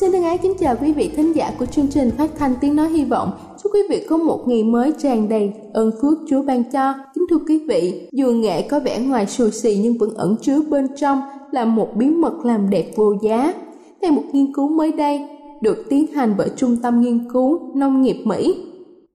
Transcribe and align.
Xin 0.00 0.12
thân 0.12 0.22
ái 0.22 0.38
kính 0.38 0.54
chào 0.60 0.76
quý 0.80 0.92
vị 0.92 1.10
thính 1.16 1.36
giả 1.36 1.52
của 1.58 1.66
chương 1.66 1.88
trình 1.88 2.10
phát 2.18 2.30
thanh 2.38 2.54
tiếng 2.60 2.76
nói 2.76 2.88
hy 2.88 3.04
vọng. 3.04 3.30
Chúc 3.62 3.74
quý 3.74 3.80
vị 3.90 4.06
có 4.08 4.16
một 4.16 4.48
ngày 4.48 4.64
mới 4.64 4.92
tràn 4.98 5.28
đầy 5.28 5.52
ơn 5.72 5.90
phước 6.02 6.18
Chúa 6.28 6.42
ban 6.42 6.64
cho. 6.64 6.94
Kính 7.14 7.24
thưa 7.30 7.38
quý 7.48 7.66
vị, 7.68 8.08
dù 8.12 8.32
nghệ 8.32 8.62
có 8.62 8.80
vẻ 8.80 8.98
ngoài 9.00 9.26
xù 9.26 9.50
xì 9.50 9.78
nhưng 9.82 9.98
vẫn 9.98 10.14
ẩn 10.14 10.36
chứa 10.42 10.60
bên 10.70 10.86
trong 10.96 11.20
là 11.52 11.64
một 11.64 11.88
bí 11.96 12.06
mật 12.06 12.44
làm 12.44 12.70
đẹp 12.70 12.92
vô 12.96 13.12
giá. 13.22 13.54
Theo 14.02 14.12
một 14.12 14.22
nghiên 14.32 14.52
cứu 14.52 14.68
mới 14.68 14.92
đây, 14.92 15.28
được 15.60 15.86
tiến 15.90 16.06
hành 16.06 16.34
bởi 16.38 16.50
Trung 16.56 16.76
tâm 16.82 17.00
Nghiên 17.00 17.30
cứu 17.32 17.60
Nông 17.74 18.02
nghiệp 18.02 18.22
Mỹ, 18.24 18.64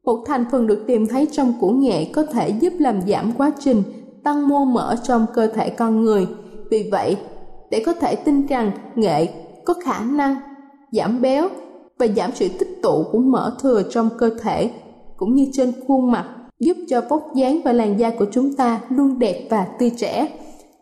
một 0.04 0.24
thành 0.26 0.46
phần 0.52 0.68
được 0.68 0.84
tìm 0.88 1.08
thấy 1.08 1.28
trong 1.32 1.54
củ 1.62 1.70
nghệ 1.70 2.06
có 2.06 2.26
thể 2.26 2.50
giúp 2.50 2.74
làm 2.80 3.02
giảm 3.08 3.32
quá 3.38 3.52
trình 3.60 3.84
tăng 4.24 4.48
mô 4.48 4.66
mỡ 4.66 4.96
trong 5.04 5.26
cơ 5.34 5.48
thể 5.48 5.70
con 5.70 6.02
người. 6.02 6.28
Vì 6.72 6.90
vậy, 6.92 7.18
để 7.72 7.84
có 7.86 7.94
thể 7.94 8.16
tin 8.16 8.46
rằng 8.46 8.72
nghệ 8.96 9.28
có 9.66 9.74
khả 9.84 10.00
năng 10.00 10.36
giảm 10.92 11.22
béo 11.22 11.50
và 12.00 12.08
giảm 12.08 12.32
sự 12.34 12.48
tích 12.60 12.80
tụ 12.84 13.04
của 13.12 13.20
mỡ 13.20 13.56
thừa 13.62 13.84
trong 13.90 14.10
cơ 14.18 14.30
thể 14.42 14.72
cũng 15.18 15.36
như 15.36 15.48
trên 15.54 15.72
khuôn 15.88 16.12
mặt 16.12 16.26
giúp 16.60 16.78
cho 16.90 17.02
vóc 17.10 17.24
dáng 17.36 17.60
và 17.66 17.74
làn 17.74 18.00
da 18.00 18.10
của 18.20 18.26
chúng 18.32 18.54
ta 18.56 18.80
luôn 18.90 19.20
đẹp 19.20 19.48
và 19.50 19.68
tươi 19.80 19.92
trẻ. 19.98 20.28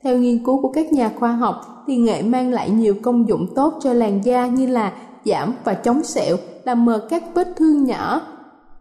Theo 0.04 0.18
nghiên 0.18 0.46
cứu 0.46 0.62
của 0.62 0.72
các 0.72 0.94
nhà 0.94 1.12
khoa 1.20 1.32
học 1.32 1.56
thì 1.88 1.98
nghệ 1.98 2.22
mang 2.22 2.52
lại 2.52 2.70
nhiều 2.70 2.96
công 3.02 3.28
dụng 3.30 3.48
tốt 3.56 3.74
cho 3.82 3.94
làn 3.94 4.26
da 4.26 4.48
như 4.48 4.68
là 4.68 4.94
giảm 5.26 5.54
và 5.64 5.74
chống 5.74 6.04
sẹo, 6.04 6.38
làm 6.64 6.86
mờ 6.86 7.08
các 7.10 7.24
vết 7.34 7.48
thương 7.56 7.84
nhỏ 7.84 8.22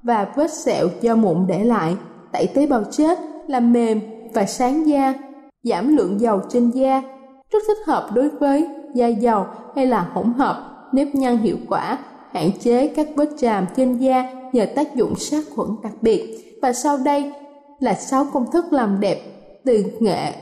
và 0.03 0.33
vết 0.37 0.53
sẹo 0.53 0.89
do 1.01 1.15
mụn 1.17 1.47
để 1.47 1.65
lại, 1.65 1.97
tẩy 2.33 2.47
tế 2.47 2.67
bào 2.67 2.85
chết, 2.91 3.19
làm 3.47 3.73
mềm 3.73 4.01
và 4.35 4.47
sáng 4.47 4.89
da, 4.89 5.15
giảm 5.63 5.97
lượng 5.97 6.21
dầu 6.21 6.41
trên 6.49 6.71
da, 6.71 7.03
rất 7.51 7.59
thích 7.67 7.87
hợp 7.87 8.11
đối 8.15 8.29
với 8.29 8.69
da 8.95 9.07
dầu 9.07 9.47
hay 9.77 9.87
là 9.87 10.11
hỗn 10.15 10.33
hợp 10.33 10.68
nếp 10.93 11.15
nhăn 11.15 11.39
hiệu 11.39 11.57
quả, 11.69 11.99
hạn 12.33 12.51
chế 12.61 12.87
các 12.87 13.09
vết 13.17 13.29
tràm 13.39 13.67
trên 13.77 13.99
da 13.99 14.33
nhờ 14.53 14.67
tác 14.77 14.95
dụng 14.97 15.17
sát 15.17 15.45
khuẩn 15.55 15.69
đặc 15.83 15.93
biệt. 16.03 16.45
Và 16.63 16.73
sau 16.73 16.99
đây 17.05 17.33
là 17.81 17.95
6 17.95 18.27
công 18.33 18.51
thức 18.51 18.73
làm 18.73 19.01
đẹp 19.01 19.21
từ 19.65 19.85
nghệ. 20.01 20.33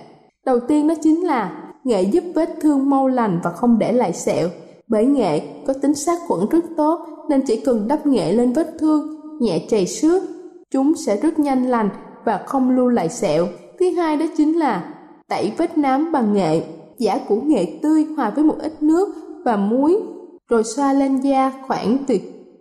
Đầu 0.47 0.61
tiên 0.61 0.89
đó 0.89 0.95
chính 1.03 1.27
là 1.27 1.63
nghệ 1.85 2.03
giúp 2.03 2.25
vết 2.35 2.55
thương 2.61 2.91
mau 2.91 3.09
lành 3.09 3.41
và 3.43 3.51
không 3.51 3.79
để 3.79 3.93
lại 3.93 4.13
sẹo. 4.13 4.49
Bởi 4.89 5.07
nghệ 5.07 5.41
có 5.67 5.73
tính 5.83 5.95
sát 5.95 6.19
khuẩn 6.27 6.41
rất 6.51 6.65
tốt 6.77 7.01
nên 7.29 7.43
chỉ 7.47 7.57
cần 7.57 7.89
đắp 7.89 8.07
nghệ 8.07 8.33
lên 8.33 8.53
vết 8.53 8.75
thương, 8.79 9.21
nhẹ 9.41 9.67
chảy 9.69 9.87
xước, 9.87 10.23
chúng 10.71 10.95
sẽ 11.07 11.17
rất 11.17 11.39
nhanh 11.39 11.67
lành 11.71 11.89
và 12.25 12.41
không 12.47 12.77
lưu 12.77 12.89
lại 12.89 13.09
sẹo. 13.09 13.47
Thứ 13.81 13.91
hai 13.91 14.17
đó 14.17 14.27
chính 14.37 14.59
là 14.59 14.95
tẩy 15.29 15.53
vết 15.57 15.79
nám 15.79 16.13
bằng 16.13 16.35
nghệ. 16.35 16.63
Giả 16.99 17.19
củ 17.29 17.37
nghệ 17.37 17.79
tươi 17.83 18.07
hòa 18.17 18.31
với 18.31 18.45
một 18.45 18.57
ít 18.59 18.83
nước 18.83 19.09
và 19.45 19.57
muối 19.57 20.03
rồi 20.49 20.65
xoa 20.65 20.93
lên 20.93 21.21
da 21.21 21.53
khoảng 21.67 21.99
từ 22.07 22.17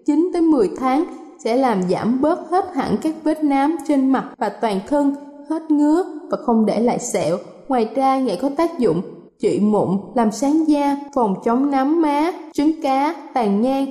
9 0.05 0.29
tới 0.33 0.41
10 0.41 0.69
tháng 0.77 1.05
sẽ 1.43 1.55
làm 1.55 1.81
giảm 1.89 2.21
bớt 2.21 2.49
hết 2.49 2.65
hẳn 2.75 2.97
các 3.01 3.15
vết 3.23 3.43
nám 3.43 3.75
trên 3.87 4.11
mặt 4.11 4.25
và 4.37 4.49
toàn 4.49 4.79
thân, 4.87 5.15
hết 5.49 5.71
ngứa 5.71 6.03
và 6.31 6.37
không 6.45 6.65
để 6.65 6.79
lại 6.79 6.99
sẹo. 6.99 7.37
Ngoài 7.67 7.89
ra, 7.95 8.19
nghệ 8.19 8.35
có 8.41 8.49
tác 8.57 8.79
dụng 8.79 9.01
trị 9.39 9.59
mụn, 9.59 9.97
làm 10.15 10.31
sáng 10.31 10.67
da, 10.67 10.97
phòng 11.15 11.35
chống 11.45 11.71
nám 11.71 12.01
má, 12.01 12.31
trứng 12.53 12.81
cá, 12.81 13.15
tàn 13.33 13.61
nhang 13.61 13.85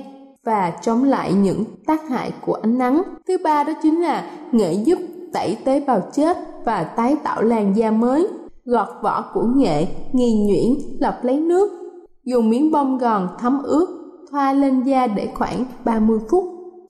và 0.45 0.73
chống 0.81 1.03
lại 1.03 1.33
những 1.33 1.63
tác 1.85 2.09
hại 2.09 2.31
của 2.45 2.53
ánh 2.53 2.77
nắng. 2.77 3.01
Thứ 3.27 3.37
ba 3.43 3.63
đó 3.63 3.73
chính 3.83 4.01
là 4.01 4.31
nghệ 4.51 4.73
giúp 4.73 4.99
tẩy 5.33 5.57
tế 5.63 5.79
bào 5.79 6.01
chết 6.13 6.37
và 6.65 6.83
tái 6.83 7.15
tạo 7.23 7.41
làn 7.41 7.77
da 7.77 7.91
mới. 7.91 8.27
Gọt 8.65 8.87
vỏ 9.03 9.23
của 9.33 9.43
nghệ, 9.55 9.87
nghi 10.13 10.33
nhuyễn, 10.33 10.97
lọc 10.99 11.23
lấy 11.23 11.39
nước, 11.39 11.84
dùng 12.25 12.49
miếng 12.49 12.71
bông 12.71 12.97
gòn 12.97 13.27
thấm 13.39 13.63
ướt, 13.63 13.87
thoa 14.31 14.53
lên 14.53 14.83
da 14.83 15.07
để 15.07 15.29
khoảng 15.35 15.65
30 15.85 16.19
phút. 16.29 16.43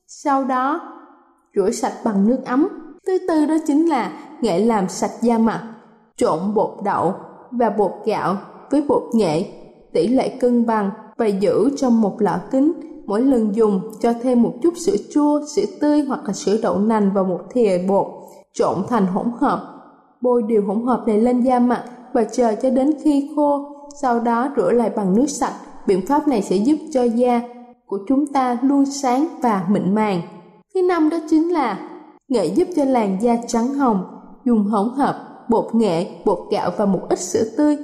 Sau 0.08 0.44
đó, 0.44 0.82
rửa 1.56 1.72
sạch 1.72 1.94
bằng 2.06 2.28
nước 2.28 2.38
ấm. 2.46 2.68
Thứ 3.08 3.18
tư 3.28 3.46
đó 3.46 3.56
chính 3.68 3.90
là 3.90 4.12
nghệ 4.42 4.60
làm 4.60 4.90
sạch 4.90 5.12
da 5.22 5.38
mặt. 5.38 5.74
Trộn 6.18 6.40
bột 6.56 6.70
đậu 6.86 7.14
và 7.52 7.70
bột 7.70 7.92
gạo 8.06 8.38
với 8.72 8.84
bột 8.88 9.04
nghệ, 9.14 9.46
tỷ 9.94 10.08
lệ 10.08 10.30
cân 10.30 10.66
bằng 10.66 10.92
và 11.18 11.26
giữ 11.26 11.70
trong 11.78 12.02
một 12.02 12.22
lọ 12.22 12.40
kính. 12.52 12.72
Mỗi 13.06 13.22
lần 13.22 13.56
dùng 13.56 13.82
cho 14.02 14.14
thêm 14.24 14.42
một 14.42 14.54
chút 14.64 14.74
sữa 14.78 14.96
chua, 15.14 15.42
sữa 15.56 15.66
tươi 15.82 16.02
hoặc 16.02 16.20
là 16.28 16.34
sữa 16.34 16.58
đậu 16.64 16.78
nành 16.78 17.12
vào 17.14 17.24
một 17.24 17.40
thìa 17.52 17.86
bột, 17.88 18.08
trộn 18.54 18.76
thành 18.88 19.06
hỗn 19.06 19.32
hợp. 19.40 19.72
Bôi 20.22 20.44
điều 20.44 20.66
hỗn 20.66 20.86
hợp 20.86 21.04
này 21.08 21.22
lên 21.22 21.42
da 21.42 21.60
mặt 21.60 21.84
và 22.14 22.24
chờ 22.24 22.56
cho 22.62 22.70
đến 22.70 22.94
khi 23.04 23.32
khô 23.36 23.75
sau 24.02 24.20
đó 24.20 24.50
rửa 24.58 24.72
lại 24.72 24.90
bằng 24.96 25.16
nước 25.16 25.30
sạch. 25.30 25.54
Biện 25.88 26.06
pháp 26.08 26.28
này 26.28 26.42
sẽ 26.42 26.56
giúp 26.56 26.76
cho 26.92 27.04
da 27.04 27.42
của 27.86 28.00
chúng 28.08 28.28
ta 28.28 28.58
luôn 28.62 28.86
sáng 28.86 29.28
và 29.42 29.66
mịn 29.70 29.96
màng. 29.96 30.22
Thứ 30.74 30.82
năm 30.82 31.10
đó 31.10 31.18
chính 31.30 31.54
là 31.54 31.80
nghệ 32.28 32.46
giúp 32.46 32.68
cho 32.76 32.86
làn 32.86 33.18
da 33.22 33.36
trắng 33.48 33.74
hồng, 33.74 34.04
dùng 34.46 34.64
hỗn 34.64 34.90
hợp 34.96 35.16
bột 35.50 35.76
nghệ, 35.76 36.08
bột 36.26 36.40
gạo 36.52 36.72
và 36.78 36.86
một 36.86 37.02
ít 37.10 37.20
sữa 37.20 37.44
tươi. 37.58 37.78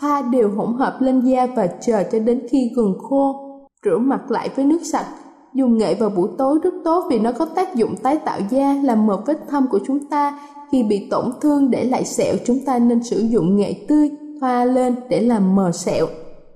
Thoa 0.00 0.22
đều 0.22 0.50
hỗn 0.56 0.74
hợp 0.78 0.96
lên 1.00 1.20
da 1.20 1.46
và 1.46 1.66
chờ 1.66 2.02
cho 2.12 2.18
đến 2.18 2.46
khi 2.50 2.72
gần 2.76 2.94
khô. 2.98 3.36
Rửa 3.84 3.98
mặt 3.98 4.30
lại 4.30 4.48
với 4.56 4.64
nước 4.64 4.80
sạch. 4.82 5.06
Dùng 5.54 5.78
nghệ 5.78 5.94
vào 5.94 6.10
buổi 6.10 6.28
tối 6.38 6.58
rất 6.62 6.74
tốt 6.84 7.04
vì 7.10 7.18
nó 7.18 7.32
có 7.32 7.44
tác 7.44 7.74
dụng 7.74 7.96
tái 7.96 8.18
tạo 8.18 8.40
da, 8.50 8.76
làm 8.82 9.06
mờ 9.06 9.22
vết 9.26 9.38
thâm 9.48 9.66
của 9.70 9.80
chúng 9.86 10.06
ta. 10.06 10.38
Khi 10.72 10.82
bị 10.82 11.08
tổn 11.10 11.24
thương 11.40 11.70
để 11.70 11.84
lại 11.84 12.04
sẹo, 12.04 12.34
chúng 12.46 12.58
ta 12.66 12.78
nên 12.78 13.02
sử 13.02 13.20
dụng 13.20 13.56
nghệ 13.56 13.74
tươi 13.88 14.10
thoa 14.40 14.64
lên 14.64 14.94
để 15.08 15.20
làm 15.20 15.54
mờ 15.54 15.72
sẹo. 15.72 16.06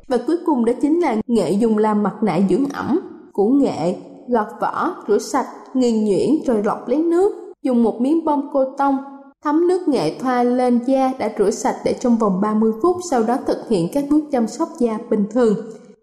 Và 0.08 0.18
cuối 0.26 0.36
cùng 0.46 0.64
đó 0.64 0.72
chính 0.82 1.00
là 1.00 1.16
nghệ 1.26 1.50
dùng 1.50 1.78
làm 1.78 2.02
mặt 2.02 2.14
nạ 2.22 2.40
dưỡng 2.50 2.64
ẩm. 2.72 3.00
Củ 3.32 3.48
nghệ 3.48 3.96
gọt 4.28 4.46
vỏ, 4.60 4.94
rửa 5.08 5.18
sạch, 5.18 5.46
nghiền 5.74 6.04
nhuyễn 6.04 6.28
rồi 6.46 6.62
lọc 6.64 6.88
lấy 6.88 6.98
nước. 7.02 7.54
Dùng 7.62 7.82
một 7.82 8.00
miếng 8.00 8.24
bông 8.24 8.50
cô 8.52 8.64
tông 8.78 8.96
thấm 9.44 9.68
nước 9.68 9.88
nghệ 9.88 10.18
thoa 10.18 10.42
lên 10.42 10.80
da 10.86 11.12
đã 11.18 11.30
rửa 11.38 11.50
sạch 11.50 11.76
để 11.84 11.94
trong 12.00 12.16
vòng 12.16 12.40
30 12.40 12.72
phút 12.82 12.96
sau 13.10 13.22
đó 13.22 13.36
thực 13.46 13.68
hiện 13.68 13.88
các 13.92 14.04
bước 14.10 14.24
chăm 14.32 14.46
sóc 14.46 14.68
da 14.78 14.98
bình 15.10 15.24
thường. 15.30 15.56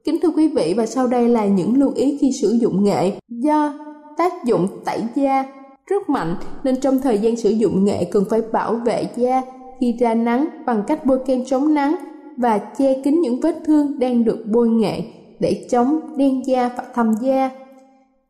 Kính 0.04 0.18
thưa 0.22 0.30
quý 0.36 0.48
vị 0.48 0.74
và 0.77 0.86
sau 0.86 1.07
đây 1.07 1.27
là 1.27 1.45
những 1.45 1.80
lưu 1.80 1.92
ý 1.95 2.18
khi 2.22 2.31
sử 2.42 2.50
dụng 2.50 2.84
nghệ 2.84 3.12
do 3.30 3.74
tác 4.18 4.45
dụng 4.45 4.68
tẩy 4.86 5.04
da 5.16 5.45
rất 5.86 6.10
mạnh 6.10 6.36
nên 6.63 6.81
trong 6.81 7.00
thời 7.00 7.18
gian 7.18 7.36
sử 7.36 7.50
dụng 7.50 7.86
nghệ 7.86 8.04
cần 8.04 8.24
phải 8.30 8.42
bảo 8.42 8.74
vệ 8.74 9.07
da 9.16 9.42
khi 9.81 9.95
ra 10.00 10.13
nắng 10.13 10.45
bằng 10.66 10.83
cách 10.88 11.06
bôi 11.06 11.19
kem 11.25 11.45
chống 11.45 11.74
nắng 11.74 11.95
và 12.38 12.57
che 12.57 13.01
kín 13.04 13.22
những 13.22 13.39
vết 13.39 13.56
thương 13.66 14.00
đang 14.00 14.24
được 14.24 14.45
bôi 14.54 14.69
nghệ 14.69 15.01
để 15.39 15.68
chống 15.69 16.00
đen 16.18 16.42
da 16.45 16.69
và 16.78 16.83
thâm 16.94 17.13
da. 17.22 17.51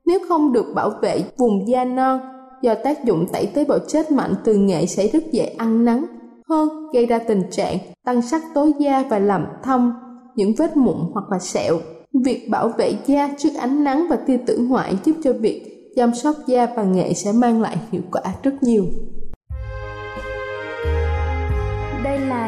Nếu 0.05 0.19
không 0.27 0.53
được 0.53 0.65
bảo 0.75 0.91
vệ 1.01 1.23
vùng 1.37 1.67
da 1.67 1.85
non 1.85 2.19
do 2.61 2.75
tác 2.75 3.05
dụng 3.05 3.25
tẩy 3.33 3.45
tế 3.45 3.65
bào 3.65 3.79
chết 3.87 4.11
mạnh 4.11 4.33
từ 4.43 4.55
nghệ 4.55 4.85
sẽ 4.85 5.07
rất 5.07 5.31
dễ 5.31 5.45
ăn 5.45 5.85
nắng, 5.85 6.05
hơn 6.49 6.69
gây 6.93 7.05
ra 7.05 7.19
tình 7.19 7.41
trạng 7.51 7.77
tăng 8.05 8.21
sắc 8.21 8.41
tố 8.53 8.69
da 8.79 9.03
và 9.09 9.19
làm 9.19 9.45
thâm 9.63 9.93
những 10.35 10.53
vết 10.57 10.77
mụn 10.77 10.97
hoặc 11.13 11.25
là 11.31 11.39
sẹo. 11.39 11.77
Việc 12.25 12.49
bảo 12.49 12.69
vệ 12.77 12.93
da 13.05 13.29
trước 13.37 13.49
ánh 13.59 13.83
nắng 13.83 14.07
và 14.09 14.15
tia 14.15 14.37
tử 14.37 14.57
ngoại 14.57 14.97
giúp 15.05 15.15
cho 15.23 15.33
việc 15.33 15.91
chăm 15.95 16.13
sóc 16.13 16.35
da 16.47 16.67
bằng 16.77 16.91
nghệ 16.91 17.13
sẽ 17.13 17.31
mang 17.31 17.61
lại 17.61 17.77
hiệu 17.91 18.01
quả 18.11 18.21
rất 18.43 18.63
nhiều. 18.63 18.85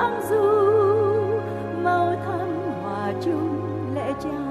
Lãng 0.00 0.20
du 0.30 0.42
màu 1.82 2.16
thắm 2.26 2.48
hòa 2.82 3.12
chung 3.24 3.94
lễ 3.94 4.12
trao. 4.22 4.49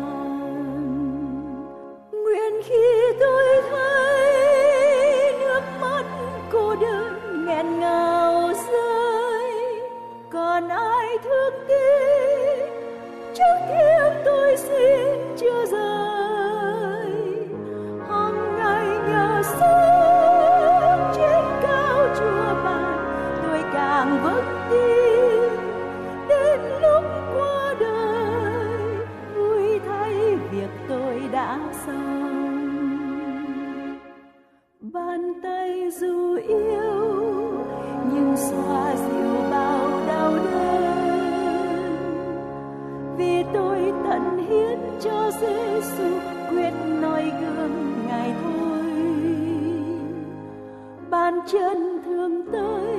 Chân 51.51 52.01
thương 52.05 52.51
tới. 52.51 52.97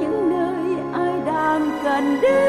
Những 0.00 0.30
nơi 0.30 0.76
ai 0.92 1.20
đang 1.26 1.70
cần 1.84 2.18
đến 2.22 2.47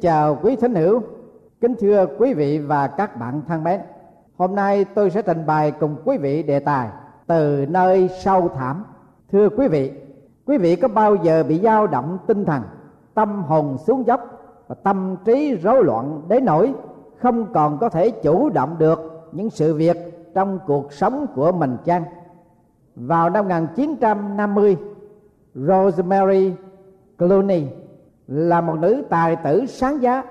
Kính 0.00 0.10
chào 0.10 0.38
quý 0.42 0.56
thính 0.56 0.74
hữu, 0.74 1.02
kính 1.60 1.74
thưa 1.80 2.06
quý 2.18 2.34
vị 2.34 2.58
và 2.58 2.86
các 2.86 3.16
bạn 3.16 3.42
thân 3.48 3.64
mến. 3.64 3.80
Hôm 4.36 4.54
nay 4.54 4.84
tôi 4.84 5.10
sẽ 5.10 5.22
trình 5.22 5.46
bày 5.46 5.70
cùng 5.70 5.96
quý 6.04 6.18
vị 6.18 6.42
đề 6.42 6.58
tài 6.58 6.88
từ 7.26 7.66
nơi 7.68 8.08
sâu 8.20 8.48
thẳm. 8.48 8.84
Thưa 9.32 9.48
quý 9.48 9.68
vị, 9.68 9.92
quý 10.46 10.58
vị 10.58 10.76
có 10.76 10.88
bao 10.88 11.16
giờ 11.16 11.42
bị 11.42 11.60
dao 11.60 11.86
động 11.86 12.18
tinh 12.26 12.44
thần, 12.44 12.62
tâm 13.14 13.42
hồn 13.42 13.78
xuống 13.78 14.06
dốc 14.06 14.20
và 14.68 14.74
tâm 14.74 15.16
trí 15.24 15.54
rối 15.54 15.84
loạn 15.84 16.22
đến 16.28 16.44
nỗi 16.44 16.74
không 17.18 17.52
còn 17.52 17.78
có 17.78 17.88
thể 17.88 18.10
chủ 18.10 18.50
động 18.50 18.76
được 18.78 19.28
những 19.32 19.50
sự 19.50 19.74
việc 19.74 19.96
trong 20.34 20.58
cuộc 20.66 20.92
sống 20.92 21.26
của 21.34 21.52
mình 21.52 21.76
chăng? 21.84 22.04
Vào 22.96 23.30
năm 23.30 23.44
1950, 23.44 24.76
Rosemary 25.54 26.54
Clooney 27.18 27.66
là 28.30 28.60
một 28.60 28.74
nữ 28.78 29.02
tài 29.08 29.36
tử 29.36 29.66
sáng 29.66 30.02
giá. 30.02 30.22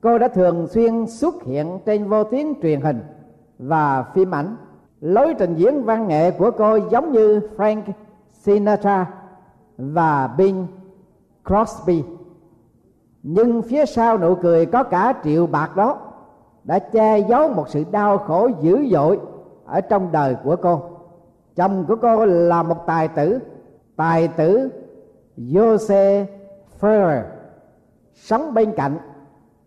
Cô 0.00 0.18
đã 0.18 0.28
thường 0.28 0.66
xuyên 0.66 1.06
xuất 1.06 1.34
hiện 1.42 1.78
trên 1.86 2.08
vô 2.08 2.24
tuyến 2.24 2.46
truyền 2.62 2.80
hình 2.80 3.00
và 3.58 4.02
phim 4.14 4.34
ảnh. 4.34 4.56
Lối 5.00 5.34
trình 5.38 5.54
diễn 5.54 5.82
văn 5.82 6.08
nghệ 6.08 6.30
của 6.30 6.50
cô 6.50 6.76
giống 6.90 7.12
như 7.12 7.40
frank 7.56 7.82
sinatra 8.32 9.06
và 9.78 10.34
bing 10.38 10.66
crosby. 11.44 12.04
Nhưng 13.22 13.62
phía 13.62 13.86
sau 13.86 14.18
nụ 14.18 14.34
cười 14.34 14.66
có 14.66 14.82
cả 14.82 15.14
triệu 15.24 15.46
bạc 15.46 15.76
đó 15.76 15.98
đã 16.64 16.78
che 16.78 17.18
giấu 17.18 17.48
một 17.48 17.68
sự 17.68 17.84
đau 17.90 18.18
khổ 18.18 18.50
dữ 18.60 18.88
dội 18.90 19.20
ở 19.66 19.80
trong 19.80 20.12
đời 20.12 20.36
của 20.44 20.56
cô. 20.56 20.82
Chồng 21.56 21.84
của 21.88 21.96
cô 22.02 22.26
là 22.26 22.62
một 22.62 22.86
tài 22.86 23.08
tử 23.08 23.38
tài 23.96 24.28
tử 24.28 24.70
Jose 25.38 26.24
Ferrer 26.80 27.35
sống 28.16 28.54
bên 28.54 28.72
cạnh, 28.76 28.98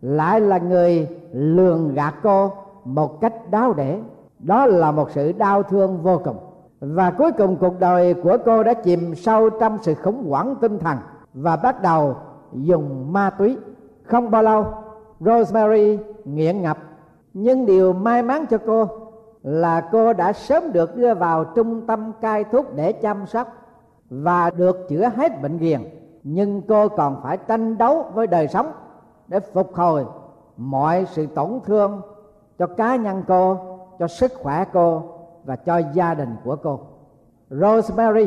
lại 0.00 0.40
là 0.40 0.58
người 0.58 1.08
lường 1.32 1.94
gạt 1.94 2.14
cô 2.22 2.52
một 2.84 3.20
cách 3.20 3.50
đau 3.50 3.72
đẻ 3.72 3.98
đó 4.38 4.66
là 4.66 4.90
một 4.90 5.10
sự 5.10 5.32
đau 5.32 5.62
thương 5.62 6.02
vô 6.02 6.20
cùng. 6.24 6.36
Và 6.80 7.10
cuối 7.10 7.32
cùng 7.32 7.56
cuộc 7.56 7.80
đời 7.80 8.14
của 8.14 8.36
cô 8.44 8.62
đã 8.62 8.74
chìm 8.74 9.14
sâu 9.14 9.50
trong 9.50 9.78
sự 9.82 9.94
khủng 9.94 10.30
hoảng 10.30 10.54
tinh 10.60 10.78
thần 10.78 10.98
và 11.34 11.56
bắt 11.56 11.82
đầu 11.82 12.16
dùng 12.52 13.12
ma 13.12 13.30
túy. 13.30 13.56
Không 14.04 14.30
bao 14.30 14.42
lâu, 14.42 14.66
rosemary 15.20 15.98
nghiện 16.24 16.62
ngập. 16.62 16.78
Nhưng 17.34 17.66
điều 17.66 17.92
may 17.92 18.22
mắn 18.22 18.46
cho 18.50 18.58
cô 18.66 18.88
là 19.42 19.80
cô 19.92 20.12
đã 20.12 20.32
sớm 20.32 20.72
được 20.72 20.96
đưa 20.96 21.14
vào 21.14 21.44
trung 21.44 21.86
tâm 21.86 22.12
cai 22.20 22.44
thuốc 22.44 22.66
để 22.74 22.92
chăm 22.92 23.26
sóc 23.26 23.52
và 24.10 24.50
được 24.50 24.88
chữa 24.88 25.10
hết 25.16 25.42
bệnh 25.42 25.58
ghiền 25.58 25.80
nhưng 26.22 26.62
cô 26.68 26.88
còn 26.88 27.20
phải 27.22 27.36
tranh 27.36 27.78
đấu 27.78 28.04
với 28.14 28.26
đời 28.26 28.48
sống 28.48 28.72
để 29.28 29.40
phục 29.40 29.74
hồi 29.74 30.06
mọi 30.56 31.06
sự 31.10 31.26
tổn 31.26 31.60
thương 31.64 32.00
cho 32.58 32.66
cá 32.66 32.96
nhân 32.96 33.22
cô, 33.28 33.58
cho 33.98 34.08
sức 34.08 34.32
khỏe 34.42 34.64
cô 34.72 35.02
và 35.44 35.56
cho 35.56 35.80
gia 35.94 36.14
đình 36.14 36.36
của 36.44 36.56
cô. 36.56 36.80
Rosemary, 37.50 38.26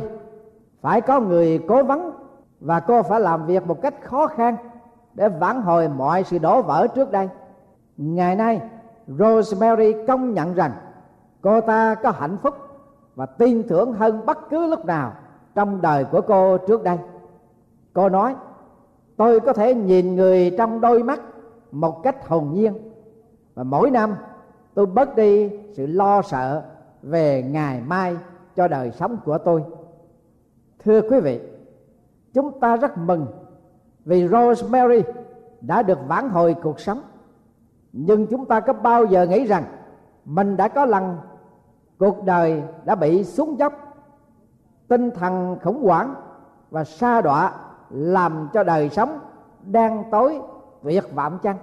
phải 0.81 1.01
có 1.01 1.19
người 1.19 1.63
cố 1.67 1.83
vấn 1.83 2.12
và 2.59 2.79
cô 2.79 3.03
phải 3.03 3.19
làm 3.19 3.45
việc 3.45 3.67
một 3.67 3.81
cách 3.81 3.93
khó 4.03 4.27
khăn 4.27 4.55
để 5.13 5.29
vãn 5.29 5.62
hồi 5.62 5.89
mọi 5.89 6.23
sự 6.23 6.38
đổ 6.38 6.62
vỡ 6.62 6.88
trước 6.95 7.12
đây. 7.12 7.29
Ngày 7.97 8.35
nay, 8.35 8.62
rosemary 9.07 9.93
công 10.07 10.33
nhận 10.33 10.53
rằng 10.53 10.71
cô 11.41 11.62
ta 11.62 11.95
có 11.95 12.12
hạnh 12.12 12.38
phúc 12.38 12.53
và 13.15 13.25
tin 13.25 13.63
tưởng 13.67 13.93
hơn 13.93 14.25
bất 14.25 14.50
cứ 14.50 14.67
lúc 14.67 14.85
nào 14.85 15.12
trong 15.55 15.81
đời 15.81 16.05
của 16.05 16.21
cô 16.21 16.57
trước 16.57 16.83
đây 16.83 16.97
cô 17.93 18.09
nói, 18.09 18.35
tôi 19.17 19.39
có 19.39 19.53
thể 19.53 19.75
nhìn 19.75 20.15
người 20.15 20.55
trong 20.57 20.81
đôi 20.81 21.03
mắt 21.03 21.21
một 21.71 22.03
cách 22.03 22.27
hồn 22.27 22.50
nhiên. 22.53 22.73
Và 23.53 23.63
mỗi 23.63 23.91
năm, 23.91 24.15
tôi 24.73 24.85
bớt 24.85 25.15
đi 25.15 25.50
sự 25.73 25.85
lo 25.85 26.21
sợ 26.21 26.63
về 27.01 27.43
ngày 27.43 27.81
mai 27.81 28.17
cho 28.55 28.67
đời 28.67 28.91
sống 28.91 29.17
của 29.25 29.38
tôi. 29.38 29.63
Thưa 30.83 31.01
quý 31.01 31.19
vị, 31.19 31.39
chúng 32.33 32.59
ta 32.59 32.77
rất 32.77 32.97
mừng 32.97 33.27
vì 34.05 34.27
rosemary 34.27 35.01
đã 35.62 35.81
được 35.83 36.00
vãn 36.07 36.29
hồi 36.29 36.55
cuộc 36.63 36.79
sống. 36.79 37.01
Nhưng 37.93 38.27
chúng 38.27 38.45
ta 38.45 38.59
có 38.59 38.73
bao 38.73 39.05
giờ 39.05 39.25
nghĩ 39.25 39.45
rằng 39.45 39.63
mình 40.25 40.57
đã 40.57 40.67
có 40.67 40.85
lần 40.85 41.17
cuộc 42.00 42.23
đời 42.23 42.63
đã 42.85 42.95
bị 42.95 43.23
xuống 43.23 43.59
dốc, 43.59 43.73
tinh 44.88 45.12
thần 45.12 45.57
khủng 45.63 45.83
hoảng 45.83 46.15
và 46.71 46.83
sa 46.83 47.21
đọa 47.21 47.53
làm 47.89 48.49
cho 48.53 48.63
đời 48.63 48.89
sống 48.89 49.19
đang 49.61 50.03
tối 50.11 50.39
tuyệt 50.83 51.03
vọng 51.15 51.39
chăng? 51.43 51.57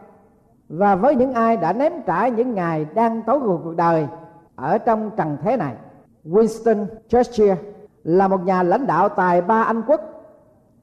Và 0.68 0.94
với 0.94 1.14
những 1.14 1.34
ai 1.34 1.56
đã 1.56 1.72
ném 1.72 1.92
trải 2.06 2.30
những 2.30 2.54
ngày 2.54 2.86
đang 2.94 3.22
tối 3.22 3.40
của 3.40 3.60
cuộc 3.64 3.76
đời 3.76 4.06
ở 4.56 4.78
trong 4.78 5.10
trần 5.16 5.36
thế 5.42 5.56
này, 5.56 5.74
Winston 6.24 6.86
Churchill 7.08 7.54
là 8.04 8.28
một 8.28 8.44
nhà 8.44 8.62
lãnh 8.62 8.86
đạo 8.86 9.08
tài 9.08 9.40
ba 9.40 9.62
Anh 9.62 9.82
quốc. 9.86 10.00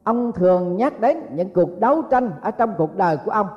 Ông 0.03 0.31
thường 0.31 0.77
nhắc 0.77 0.99
đến 0.99 1.17
những 1.31 1.53
cuộc 1.53 1.79
đấu 1.79 2.01
tranh 2.01 2.31
ở 2.41 2.51
trong 2.51 2.73
cuộc 2.77 2.95
đời 2.95 3.17
của 3.25 3.31
ông, 3.31 3.47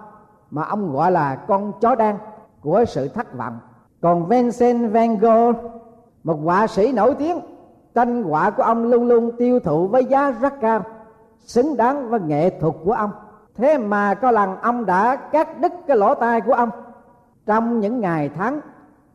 mà 0.50 0.64
ông 0.64 0.92
gọi 0.92 1.12
là 1.12 1.34
con 1.34 1.72
chó 1.80 1.94
đen 1.94 2.16
của 2.60 2.84
sự 2.84 3.08
thất 3.08 3.34
vọng. 3.34 3.58
Còn 4.00 4.26
Vincent 4.26 4.92
van 4.92 5.18
Gogh, 5.18 5.56
một 6.24 6.36
họa 6.44 6.66
sĩ 6.66 6.92
nổi 6.92 7.14
tiếng, 7.14 7.40
tranh 7.94 8.22
họa 8.22 8.50
của 8.50 8.62
ông 8.62 8.84
luôn 8.84 9.08
luôn 9.08 9.30
tiêu 9.36 9.60
thụ 9.60 9.88
với 9.88 10.04
giá 10.04 10.30
rất 10.30 10.60
cao 10.60 10.82
xứng 11.40 11.76
đáng 11.76 12.10
với 12.10 12.20
nghệ 12.20 12.50
thuật 12.60 12.74
của 12.84 12.92
ông. 12.92 13.10
Thế 13.54 13.78
mà 13.78 14.14
có 14.14 14.30
lần 14.30 14.56
ông 14.60 14.86
đã 14.86 15.16
cắt 15.16 15.60
đứt 15.60 15.72
cái 15.86 15.96
lỗ 15.96 16.14
tai 16.14 16.40
của 16.40 16.52
ông. 16.52 16.70
Trong 17.46 17.80
những 17.80 18.00
ngày 18.00 18.30
tháng, 18.36 18.60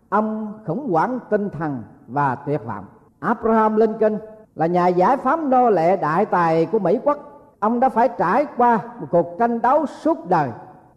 ông 0.09 0.53
khủng 0.65 0.91
hoảng 0.91 1.19
tinh 1.29 1.49
thần 1.49 1.83
và 2.07 2.35
tuyệt 2.35 2.61
vọng. 2.65 2.85
Abraham 3.19 3.75
lincoln 3.75 4.17
là 4.55 4.65
nhà 4.65 4.87
giải 4.87 5.17
phóng 5.17 5.49
nô 5.49 5.69
lệ 5.69 5.95
đại 5.95 6.25
tài 6.25 6.65
của 6.65 6.79
mỹ 6.79 6.99
quốc. 7.03 7.17
Ông 7.59 7.79
đã 7.79 7.89
phải 7.89 8.09
trải 8.17 8.45
qua 8.57 8.79
một 8.99 9.07
cuộc 9.11 9.35
tranh 9.39 9.61
đấu 9.61 9.85
suốt 9.85 10.29
đời 10.29 10.49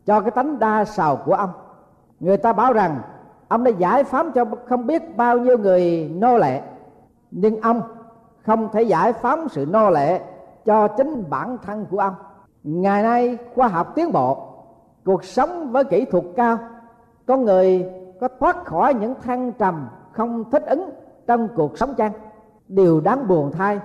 cho 0.07 0.21
cái 0.21 0.31
tánh 0.31 0.59
đa 0.59 0.85
sầu 0.85 1.17
của 1.17 1.35
ông. 1.35 1.51
Người 2.21 2.37
ta 2.37 2.53
bảo 2.53 2.73
rằng 2.73 3.01
ông 3.49 3.65
đã 3.65 3.71
giải 3.71 4.05
phóng 4.05 4.33
cho 4.33 4.45
không 4.69 4.87
biết 4.87 5.17
bao 5.17 5.39
nhiêu 5.39 5.59
người 5.59 6.11
nô 6.15 6.39
lệ, 6.39 6.63
nhưng 7.31 7.61
ông 7.61 7.83
không 8.47 8.69
thể 8.73 8.83
giải 8.83 9.13
phóng 9.13 9.49
sự 9.49 9.67
nô 9.69 9.91
lệ 9.91 10.21
cho 10.69 10.89
chính 10.89 11.25
bản 11.31 11.59
thân 11.63 11.87
của 11.91 11.99
ông. 11.99 12.15
Ngày 12.63 13.03
nay, 13.03 13.39
khoa 13.55 13.69
học 13.69 13.93
tiến 13.95 14.13
bộ, 14.13 14.39
cuộc 15.05 15.25
sống 15.25 15.73
với 15.73 15.85
kỹ 15.85 16.05
thuật 16.05 16.25
cao, 16.37 16.59
con 17.27 17.45
người 17.45 17.91
có 18.21 18.29
thoát 18.41 18.65
khỏi 18.65 18.95
những 18.95 19.15
thăng 19.23 19.53
trầm 19.53 19.89
không 20.13 20.51
thích 20.51 20.67
ứng 20.67 20.91
trong 21.27 21.49
cuộc 21.57 21.79
sống 21.79 21.95
chăng? 21.95 22.13
Điều 22.69 23.01
đáng 23.01 23.29
buồn 23.29 23.53
thay 23.53 23.81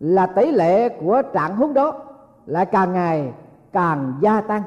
là 0.00 0.26
tỷ 0.26 0.50
lệ 0.52 0.88
của 0.88 1.22
trạng 1.32 1.56
huống 1.56 1.74
đó 1.74 1.92
lại 2.46 2.66
càng 2.66 2.92
ngày 2.92 3.32
càng 3.72 4.14
gia 4.20 4.40
tăng. 4.40 4.62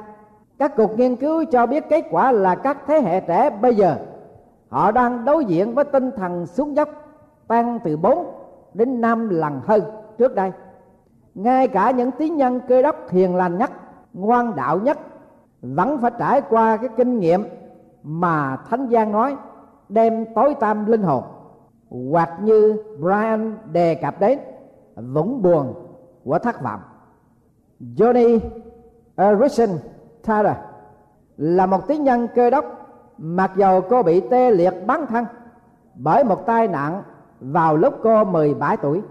Các 0.59 0.75
cuộc 0.75 0.99
nghiên 0.99 1.15
cứu 1.15 1.45
cho 1.51 1.65
biết 1.65 1.89
kết 1.89 2.05
quả 2.11 2.31
là 2.31 2.55
các 2.55 2.77
thế 2.87 3.01
hệ 3.01 3.19
trẻ 3.19 3.49
bây 3.61 3.75
giờ, 3.75 3.95
họ 4.69 4.91
đang 4.91 5.25
đối 5.25 5.45
diện 5.45 5.75
với 5.75 5.85
tinh 5.85 6.11
thần 6.17 6.45
xuống 6.45 6.75
dốc 6.75 6.89
tăng 7.47 7.79
từ 7.83 7.97
4 7.97 8.33
đến 8.73 9.01
5 9.01 9.29
lần 9.29 9.61
hơn 9.65 9.81
trước 10.17 10.35
đây 10.35 10.51
ngay 11.39 11.67
cả 11.67 11.91
những 11.91 12.11
tín 12.11 12.37
nhân 12.37 12.61
cơ 12.67 12.81
đốc 12.81 12.95
thiền 13.09 13.31
lành 13.31 13.57
nhất, 13.57 13.71
ngoan 14.13 14.55
đạo 14.55 14.79
nhất, 14.79 14.97
vẫn 15.61 15.97
phải 15.97 16.11
trải 16.19 16.41
qua 16.41 16.77
cái 16.77 16.89
kinh 16.97 17.19
nghiệm 17.19 17.43
mà 18.03 18.57
thánh 18.69 18.87
giang 18.91 19.11
nói, 19.11 19.35
đem 19.89 20.25
tối 20.35 20.55
tăm 20.59 20.85
linh 20.85 21.01
hồn, 21.01 21.23
hoặc 22.11 22.29
như 22.41 22.83
Brian 22.99 23.57
đề 23.71 23.95
cập 23.95 24.19
đến, 24.19 24.39
vũng 24.95 25.41
buồn 25.41 25.73
của 26.25 26.39
thất 26.39 26.63
vọng. 26.63 26.79
Johnny 27.79 28.39
Erickson 29.15 29.69
Tyler 30.27 30.55
là 31.37 31.65
một 31.65 31.87
tín 31.87 32.03
nhân 32.03 32.27
cơ 32.35 32.49
đốc, 32.49 32.65
mặc 33.17 33.51
dầu 33.55 33.81
cô 33.89 34.03
bị 34.03 34.19
tê 34.19 34.51
liệt 34.51 34.73
bắn 34.87 35.05
thân 35.05 35.25
bởi 35.95 36.23
một 36.23 36.45
tai 36.45 36.67
nạn 36.67 37.03
vào 37.39 37.77
lúc 37.77 37.93
cô 38.03 38.23
17 38.23 38.77
tuổi, 38.77 39.01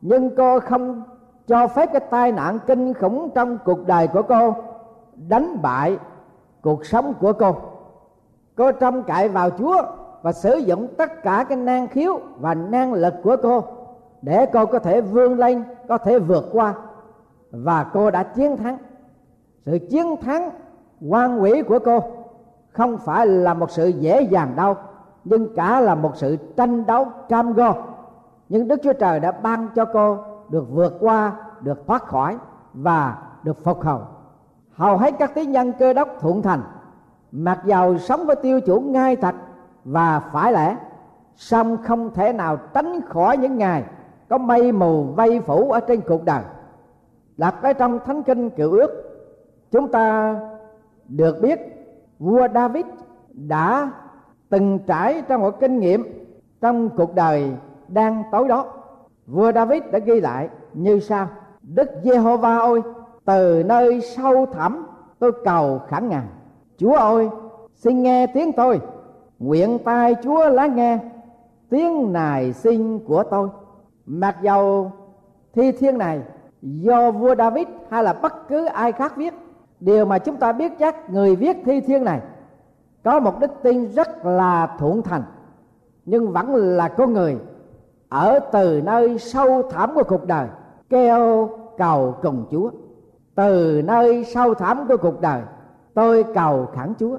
nhưng 0.00 0.36
cô 0.36 0.60
không 0.60 1.02
cho 1.48 1.68
phép 1.68 1.92
cái 1.92 2.00
tai 2.10 2.32
nạn 2.32 2.58
kinh 2.66 2.94
khủng 2.94 3.30
trong 3.34 3.58
cuộc 3.64 3.86
đời 3.86 4.08
của 4.08 4.22
cô 4.22 4.54
đánh 5.28 5.62
bại 5.62 5.98
cuộc 6.62 6.86
sống 6.86 7.14
của 7.20 7.32
cô. 7.32 7.56
Cô 8.56 8.72
trông 8.72 9.02
cậy 9.02 9.28
vào 9.28 9.50
chúa 9.50 9.82
và 10.22 10.32
sử 10.32 10.56
dụng 10.56 10.88
tất 10.98 11.22
cả 11.22 11.44
cái 11.48 11.58
năng 11.58 11.88
khiếu 11.88 12.20
và 12.38 12.54
năng 12.54 12.92
lực 12.92 13.14
của 13.22 13.36
cô 13.42 13.64
để 14.22 14.46
cô 14.52 14.66
có 14.66 14.78
thể 14.78 15.00
vươn 15.00 15.38
lên, 15.38 15.64
có 15.88 15.98
thể 15.98 16.18
vượt 16.18 16.44
qua. 16.52 16.74
Và 17.50 17.84
cô 17.92 18.10
đã 18.10 18.22
chiến 18.22 18.56
thắng. 18.56 18.78
Sự 19.66 19.78
chiến 19.90 20.16
thắng 20.16 20.50
quan 21.08 21.42
quỷ 21.42 21.62
của 21.62 21.78
cô 21.78 22.00
không 22.72 22.98
phải 22.98 23.26
là 23.26 23.54
một 23.54 23.70
sự 23.70 23.88
dễ 23.88 24.22
dàng 24.22 24.52
đâu, 24.56 24.74
nhưng 25.24 25.54
cả 25.54 25.80
là 25.80 25.94
một 25.94 26.12
sự 26.14 26.36
tranh 26.56 26.86
đấu 26.86 27.06
cam 27.28 27.52
go. 27.52 27.74
Nhưng 28.48 28.68
đức 28.68 28.80
chúa 28.82 28.92
trời 28.92 29.20
đã 29.20 29.30
ban 29.30 29.68
cho 29.74 29.84
cô 29.84 30.18
được 30.48 30.66
vượt 30.70 30.96
qua, 31.00 31.32
được 31.60 31.86
thoát 31.86 32.02
khỏi 32.02 32.36
và 32.74 33.18
được 33.42 33.64
phục 33.64 33.82
hồi. 33.82 34.00
Hầu 34.72 34.96
hết 34.96 35.14
các 35.18 35.34
tín 35.34 35.52
nhân 35.52 35.72
cơ 35.78 35.92
đốc 35.92 36.08
thuận 36.20 36.42
thành, 36.42 36.62
mặc 37.32 37.60
dầu 37.64 37.98
sống 37.98 38.26
với 38.26 38.36
tiêu 38.36 38.60
chuẩn 38.60 38.92
ngay 38.92 39.16
thật 39.16 39.34
và 39.84 40.20
phải 40.20 40.52
lẽ, 40.52 40.76
song 41.36 41.76
không 41.84 42.14
thể 42.14 42.32
nào 42.32 42.56
tránh 42.74 43.00
khỏi 43.08 43.36
những 43.36 43.58
ngày 43.58 43.84
có 44.28 44.38
mây 44.38 44.72
mù 44.72 45.04
vây 45.04 45.40
phủ 45.40 45.70
ở 45.70 45.80
trên 45.80 46.00
cuộc 46.00 46.24
đời. 46.24 46.42
Đặt 47.36 47.54
ở 47.62 47.72
trong 47.72 47.98
thánh 48.06 48.22
kinh 48.22 48.50
cựu 48.50 48.72
ước, 48.72 48.90
chúng 49.70 49.88
ta 49.88 50.36
được 51.08 51.36
biết 51.42 51.60
vua 52.18 52.48
david 52.54 52.86
đã 53.32 53.90
từng 54.48 54.78
trải 54.78 55.22
trong 55.28 55.40
một 55.40 55.60
kinh 55.60 55.78
nghiệm 55.78 56.26
trong 56.60 56.88
cuộc 56.88 57.14
đời 57.14 57.52
đang 57.88 58.22
tối 58.32 58.48
đó 58.48 58.66
vua 59.28 59.52
david 59.52 59.82
đã 59.92 59.98
ghi 59.98 60.20
lại, 60.20 60.48
như 60.74 61.00
sau. 61.00 61.28
Đức 61.62 61.90
giê-hô-va 62.04 62.58
ơi 62.58 62.80
từ 63.24 63.62
nơi 63.66 64.00
sâu 64.00 64.46
thẳm 64.46 64.86
tôi 65.18 65.32
cầu 65.44 65.80
khẩn 65.88 66.08
ngài 66.08 66.24
chúa 66.76 66.94
ơi 66.94 67.28
xin 67.74 68.02
nghe 68.02 68.26
tiếng 68.26 68.52
tôi. 68.52 68.80
Nguyện 69.38 69.78
tai 69.84 70.14
chúa 70.22 70.48
lắng 70.48 70.76
nghe 70.76 70.98
tiếng 71.70 72.12
nài 72.12 72.52
xin 72.52 72.98
của 72.98 73.22
tôi. 73.30 73.48
Mặc 74.06 74.36
dầu 74.42 74.92
thi 75.54 75.72
thiên 75.72 75.98
này, 75.98 76.20
do 76.62 77.10
vua 77.10 77.34
david 77.34 77.66
hay 77.90 78.04
là 78.04 78.12
bất 78.12 78.48
cứ 78.48 78.66
ai 78.66 78.92
khác 78.92 79.16
viết, 79.16 79.34
điều 79.80 80.04
mà 80.04 80.18
chúng 80.18 80.36
ta 80.36 80.52
biết 80.52 80.72
chắc 80.78 81.10
người 81.10 81.36
viết 81.36 81.56
thi 81.64 81.80
thiên 81.80 82.04
này, 82.04 82.20
có 83.04 83.20
một 83.20 83.40
đức 83.40 83.50
tin 83.62 83.88
rất 83.90 84.26
là 84.26 84.76
thuận 84.78 85.02
thành, 85.02 85.22
nhưng 86.04 86.32
vẫn 86.32 86.54
là 86.54 86.88
con 86.88 87.12
người 87.12 87.36
ở 88.08 88.38
từ 88.52 88.80
nơi 88.84 89.18
sâu 89.18 89.62
thẳm 89.70 89.94
của 89.94 90.04
cuộc 90.08 90.26
đời, 90.26 90.46
kêu 90.90 91.50
cầu 91.78 92.14
cùng 92.22 92.46
chúa. 92.50 92.70
Từ 93.34 93.82
nơi 93.84 94.24
sâu 94.24 94.54
thẳm 94.54 94.88
của 94.88 94.96
cuộc 94.96 95.20
đời, 95.20 95.42
tôi 95.94 96.24
cầu 96.34 96.66
khẳng 96.74 96.94
chúa. 96.98 97.18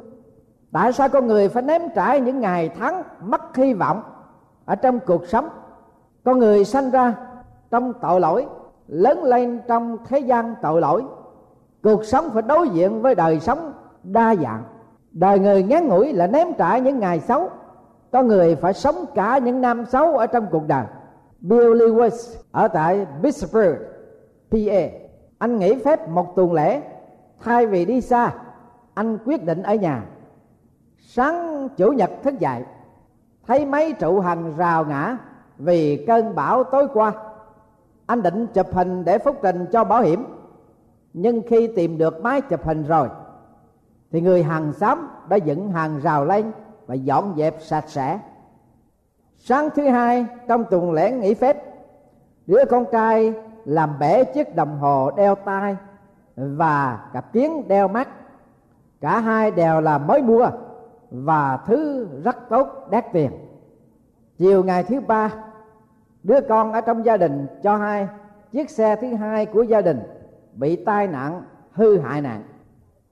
Tại 0.72 0.94
sao 0.94 1.10
con 1.10 1.28
người 1.28 1.50
phải 1.50 1.64
nếm 1.64 1.82
trải 1.96 2.22
những 2.22 2.40
ngày 2.40 2.70
tháng 2.80 3.04
mất 3.22 3.56
hy 3.56 3.74
vọng 3.74 4.02
ở 4.66 4.76
trong 4.76 5.00
cuộc 5.00 5.28
sống? 5.28 5.50
Con 6.24 6.40
người 6.40 6.66
sanh 6.66 6.92
ra 6.92 7.14
trong 7.72 7.94
tội 8.02 8.22
lỗi, 8.22 8.46
lớn 8.88 9.24
lên 9.24 9.62
trong 9.68 9.98
thế 10.08 10.20
gian 10.20 10.56
tội 10.62 10.82
lỗi. 10.82 11.04
Cuộc 11.84 12.06
sống 12.06 12.30
phải 12.34 12.42
đối 12.42 12.70
diện 12.70 13.02
với 13.02 13.16
đời 13.16 13.40
sống 13.40 13.74
đa 14.04 14.36
dạng. 14.36 14.64
Đời 15.12 15.40
người 15.40 15.64
ngắn 15.64 15.88
ngủi 15.88 16.14
là 16.14 16.28
ném 16.28 16.54
trải 16.54 16.82
những 16.82 17.00
ngày 17.00 17.20
xấu 17.20 17.50
có 18.12 18.24
người 18.24 18.56
phải 18.56 18.74
sống 18.74 19.06
cả 19.16 19.38
những 19.38 19.62
năm 19.62 19.86
xấu 19.86 20.18
ở 20.18 20.28
trong 20.28 20.48
cuộc 20.52 20.68
đời. 20.68 20.86
Bill 21.40 21.74
Lewis 21.74 22.40
ở 22.52 22.68
tại 22.68 23.08
Pittsburgh 23.22 23.78
PA 24.52 25.00
anh 25.40 25.60
nghỉ 25.60 25.76
phép 25.86 26.10
một 26.10 26.36
tuần 26.36 26.54
lễ, 26.54 26.82
thay 27.40 27.66
vì 27.66 27.86
đi 27.86 28.02
xa. 28.02 28.34
Anh 28.94 29.18
quyết 29.26 29.44
định 29.46 29.64
ở 29.64 29.76
nhà. 29.76 30.06
Sáng 31.00 31.68
chủ 31.78 31.92
nhật 31.92 32.12
thức 32.24 32.40
dậy, 32.40 32.64
thấy 33.48 33.66
mấy 33.66 33.94
trụ 33.94 34.20
hành 34.20 34.54
rào 34.58 34.86
ngã 34.86 35.18
vì 35.58 36.06
cơn 36.08 36.36
bão 36.36 36.64
tối 36.64 36.88
qua. 36.94 37.12
Anh 38.06 38.22
định 38.22 38.48
chụp 38.48 38.68
hình 38.74 39.06
để 39.06 39.18
phúc 39.18 39.36
trình 39.42 39.66
cho 39.72 39.84
bảo 39.84 40.02
hiểm, 40.02 40.26
nhưng 41.14 41.42
khi 41.50 41.68
tìm 41.76 41.98
được 41.98 42.24
máy 42.24 42.42
chụp 42.42 42.64
hình 42.64 42.84
rồi, 42.84 43.10
thì 44.12 44.22
người 44.22 44.44
hàng 44.44 44.74
xóm 44.74 45.08
đã 45.30 45.36
dựng 45.38 45.72
hàng 45.72 46.00
rào 46.00 46.26
lên 46.26 46.52
và 46.90 46.96
dọn 46.96 47.34
dẹp 47.38 47.56
sạch 47.62 47.86
sẽ. 47.88 48.20
Sáng 49.38 49.70
thứ 49.76 49.90
hai, 49.90 50.26
trong 50.48 50.66
tuần 50.70 50.92
lễ 50.92 51.12
nghỉ 51.12 51.34
phép, 51.34 51.58
đứa 52.48 52.66
con 52.70 52.86
trai 52.92 53.34
làm 53.66 54.00
bể 54.00 54.24
chiếc 54.24 54.56
đồng 54.56 54.80
hồ 54.80 55.12
đeo 55.12 55.36
tay 55.36 55.76
và 56.36 57.10
cặp 57.14 57.34
kiến 57.34 57.68
đeo 57.68 57.88
mắt. 57.88 58.10
Cả 59.02 59.20
hai 59.20 59.52
đều 59.52 59.82
là 59.82 59.98
mới 59.98 60.22
mua 60.22 60.50
và 61.12 61.60
thứ 61.66 62.08
rất 62.24 62.50
tốt, 62.50 62.88
đắt 62.92 63.06
tiền. 63.14 63.32
Chiều 64.38 64.64
ngày 64.64 64.84
thứ 64.84 65.00
ba, 65.00 65.32
đứa 66.24 66.40
con 66.50 66.74
ở 66.74 66.82
trong 66.82 67.06
gia 67.06 67.18
đình 67.18 67.48
cho 67.64 67.78
hai 67.78 68.08
chiếc 68.52 68.70
xe 68.70 68.96
thứ 68.96 69.16
hai 69.16 69.46
của 69.46 69.64
gia 69.64 69.82
đình 69.82 70.00
bị 70.54 70.86
tai 70.86 71.08
nạn, 71.08 71.44
hư 71.72 72.00
hại 72.00 72.22
nặng 72.22 72.44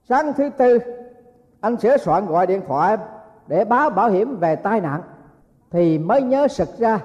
sáng 0.08 0.32
thứ 0.32 0.50
tư, 0.58 0.78
anh 1.60 1.76
sửa 1.76 1.96
soạn 1.96 2.26
gọi 2.26 2.46
điện 2.46 2.62
thoại 2.66 2.96
để 3.48 3.64
báo 3.64 3.90
bảo 3.90 4.10
hiểm 4.10 4.36
về 4.36 4.56
tai 4.56 4.80
nạn, 4.80 5.00
thì 5.70 5.98
mới 5.98 6.22
nhớ 6.22 6.48
sực 6.48 6.68
ra, 6.78 7.00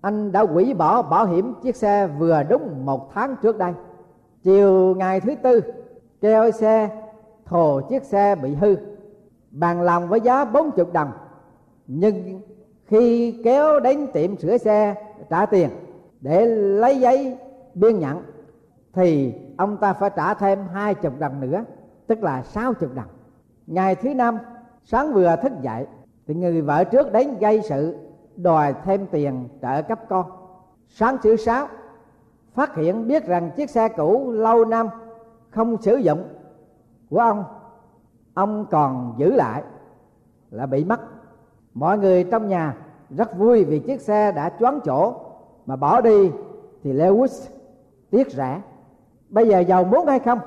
anh 0.00 0.32
đã 0.32 0.42
hủy 0.42 0.74
bỏ 0.74 1.02
bảo 1.02 1.26
hiểm 1.26 1.54
chiếc 1.62 1.76
xe 1.76 2.06
vừa 2.06 2.42
đúng 2.42 2.86
một 2.86 3.10
tháng 3.14 3.36
trước 3.42 3.58
đây. 3.58 3.72
Chiều 4.42 4.94
ngày 4.94 5.20
thứ 5.20 5.34
tư 5.42 5.60
kêu 6.20 6.50
xe 6.50 6.88
thồ 7.44 7.80
chiếc 7.80 8.04
xe 8.04 8.34
bị 8.34 8.54
hư, 8.54 8.76
bàn 9.50 9.82
lòng 9.82 10.08
với 10.08 10.20
giá 10.20 10.44
bốn 10.44 10.70
chục 10.70 10.92
đồng. 10.92 11.12
Nhưng 11.86 12.40
khi 12.86 13.34
kéo 13.44 13.80
đến 13.80 14.06
tiệm 14.12 14.36
sửa 14.36 14.58
xe 14.58 14.94
trả 15.30 15.46
tiền 15.46 15.70
để 16.20 16.46
lấy 16.46 17.00
giấy 17.00 17.38
biên 17.74 17.98
nhận, 17.98 18.22
thì 18.92 19.34
ông 19.56 19.76
ta 19.76 19.92
phải 19.92 20.10
trả 20.16 20.34
thêm 20.34 20.58
hai 20.72 20.94
chục 20.94 21.18
đồng 21.18 21.40
nữa, 21.40 21.64
tức 22.06 22.22
là 22.22 22.42
sáu 22.42 22.74
chục 22.74 22.94
đồng. 22.94 23.08
Ngày 23.66 23.94
thứ 23.94 24.14
năm 24.14 24.38
sáng 24.84 25.12
vừa 25.12 25.36
thức 25.42 25.52
dậy, 25.60 25.86
thì 26.26 26.34
người 26.34 26.62
vợ 26.62 26.84
trước 26.84 27.12
đến 27.12 27.38
gây 27.38 27.62
sự, 27.62 27.96
đòi 28.36 28.74
thêm 28.84 29.06
tiền 29.06 29.48
trợ 29.62 29.82
cấp 29.82 30.00
con. 30.08 30.26
Sáng 30.88 31.16
thứ 31.22 31.36
sáu, 31.36 31.66
phát 32.54 32.76
hiện 32.76 33.08
biết 33.08 33.26
rằng 33.26 33.50
chiếc 33.56 33.70
xe 33.70 33.88
cũ 33.88 34.30
lâu 34.30 34.64
năm 34.64 34.88
không 35.50 35.82
sử 35.82 35.96
dụng 35.96 36.28
của 37.10 37.18
ông. 37.18 37.44
Ông 38.34 38.66
còn 38.70 39.14
giữ 39.18 39.32
lại 39.32 39.62
là 40.50 40.66
bị 40.66 40.84
mất. 40.84 41.00
Mọi 41.74 41.98
người 41.98 42.24
trong 42.24 42.48
nhà 42.48 42.76
rất 43.10 43.38
vui 43.38 43.64
vì 43.64 43.78
chiếc 43.78 44.00
xe 44.00 44.32
đã 44.32 44.50
choáng 44.60 44.80
chỗ, 44.84 45.14
mà 45.66 45.76
bỏ 45.76 46.00
đi 46.00 46.30
thì 46.82 46.92
Lewis 46.92 47.48
tiếc 48.10 48.30
rẻ. 48.32 48.60
Bây 49.28 49.48
giờ 49.48 49.58
giàu 49.58 49.84
muốn 49.84 50.06
hay 50.06 50.18
không? 50.18 50.38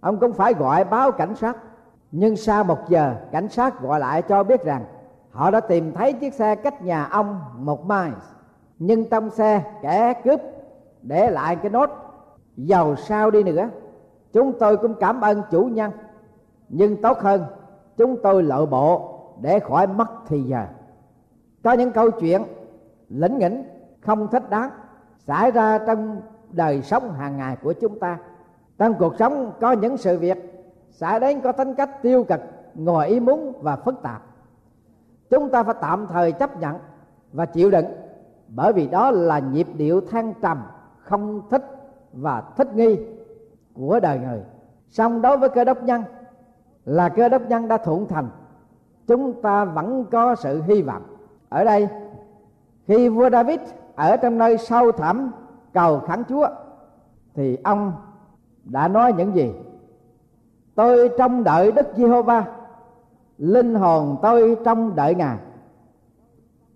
Ông 0.00 0.18
cũng 0.20 0.32
phải 0.32 0.54
gọi 0.54 0.84
báo 0.84 1.12
cảnh 1.12 1.34
sát 1.34 1.56
nhưng 2.12 2.36
sau 2.36 2.64
một 2.64 2.78
giờ, 2.88 3.14
cảnh 3.32 3.48
sát 3.48 3.80
gọi 3.80 4.00
lại 4.00 4.22
cho 4.22 4.42
biết 4.42 4.64
rằng, 4.64 4.84
họ 5.30 5.50
đã 5.50 5.60
tìm 5.60 5.92
thấy 5.92 6.12
chiếc 6.12 6.34
xe 6.34 6.54
cách 6.54 6.82
nhà 6.82 7.04
ông 7.04 7.40
một 7.58 7.86
mile 7.86 8.12
nhưng 8.78 9.08
trong 9.10 9.30
xe 9.30 9.62
kẻ 9.82 10.14
cướp 10.24 10.40
để 11.02 11.30
lại 11.30 11.56
cái 11.56 11.70
nốt 11.70 11.90
giàu 12.56 12.96
sao 12.96 13.30
đi 13.30 13.42
nữa, 13.42 13.68
chúng 14.32 14.58
tôi 14.58 14.76
cũng 14.76 14.94
cảm 15.00 15.20
ơn 15.20 15.42
chủ 15.50 15.64
nhân. 15.64 15.90
Nhưng 16.68 17.02
tốt 17.02 17.18
hơn, 17.18 17.44
chúng 17.96 18.16
tôi 18.22 18.42
lội 18.42 18.66
bộ 18.66 19.18
để 19.40 19.60
khỏi 19.60 19.86
mất 19.86 20.08
thì 20.26 20.42
giờ. 20.42 20.66
Có 21.64 21.72
những 21.72 21.92
câu 21.92 22.10
chuyện 22.10 22.42
lĩnh 23.08 23.38
nghỉnh 23.38 23.64
không 24.00 24.28
thích 24.28 24.50
đáng, 24.50 24.70
xảy 25.18 25.50
ra 25.50 25.78
trong 25.78 26.20
đời 26.50 26.82
sống 26.82 27.12
hàng 27.12 27.36
ngày 27.36 27.56
của 27.62 27.72
chúng 27.72 27.98
ta. 27.98 28.18
Trong 28.78 28.94
cuộc 28.98 29.14
sống 29.18 29.52
có 29.60 29.72
những 29.72 29.96
sự 29.96 30.18
việc 30.18 30.55
sẽ 30.96 31.18
đến 31.18 31.40
có 31.40 31.52
tính 31.52 31.74
cách 31.74 32.02
tiêu 32.02 32.24
cực 32.24 32.40
ngoài 32.74 33.08
ý 33.08 33.20
muốn 33.20 33.52
và 33.62 33.76
phức 33.76 34.02
tạp. 34.02 34.22
Chúng 35.30 35.50
ta 35.50 35.62
phải 35.62 35.74
tạm 35.80 36.06
thời 36.06 36.32
chấp 36.32 36.60
nhận 36.60 36.76
và 37.32 37.46
chịu 37.46 37.70
đựng, 37.70 37.86
bởi 38.48 38.72
vì 38.72 38.86
đó 38.86 39.10
là 39.10 39.38
nhịp 39.38 39.66
điệu 39.76 40.00
thăng 40.00 40.34
trầm, 40.42 40.62
không 40.98 41.42
thích 41.50 41.62
và 42.12 42.42
thích 42.56 42.74
nghi 42.74 42.98
của 43.74 44.00
đời 44.00 44.18
người. 44.18 44.40
Song 44.88 45.22
đối 45.22 45.36
với 45.36 45.48
cơ 45.48 45.64
đốc 45.64 45.82
nhân, 45.82 46.02
là 46.84 47.08
cơ 47.08 47.28
đốc 47.28 47.42
nhân 47.48 47.68
đã 47.68 47.76
thuận 47.76 48.06
thành, 48.06 48.28
chúng 49.06 49.42
ta 49.42 49.64
vẫn 49.64 50.04
có 50.10 50.34
sự 50.34 50.62
hy 50.62 50.82
vọng. 50.82 51.02
Ở 51.48 51.64
đây, 51.64 51.88
khi 52.86 53.08
vua 53.08 53.30
david 53.30 53.60
ở 53.96 54.16
trong 54.16 54.38
nơi 54.38 54.58
sâu 54.58 54.92
thẳm 54.92 55.32
cầu 55.72 56.00
khẩn 56.00 56.24
chúa, 56.28 56.48
thì 57.34 57.58
ông 57.64 57.92
đã 58.64 58.88
nói 58.88 59.12
những 59.12 59.34
gì? 59.34 59.52
Tôi 60.76 61.10
trông 61.18 61.44
đợi 61.44 61.72
đức 61.72 61.86
giê-hô-va. 61.96 62.44
Linh 63.38 63.74
hồn 63.74 64.16
tôi 64.22 64.56
trông 64.64 64.96
đợi 64.96 65.14
ngài. 65.14 65.38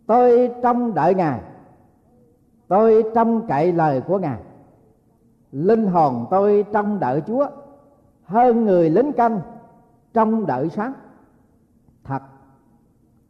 Tôi 0.06 0.50
trông 0.62 0.94
đợi 0.94 1.14
ngài. 1.14 1.40
Tôi 2.68 3.04
trông 3.14 3.46
cậy 3.46 3.72
lời 3.72 4.00
của 4.00 4.18
ngài. 4.18 4.38
Linh 5.52 5.86
hồn 5.86 6.26
tôi 6.30 6.64
trông 6.72 7.00
đợi 7.00 7.22
chúa. 7.26 7.46
Hơn 8.24 8.64
người 8.64 8.90
lính 8.90 9.12
canh 9.12 9.40
trông 10.14 10.46
đợi 10.46 10.70
sáng. 10.70 10.92
Thật, 12.04 12.22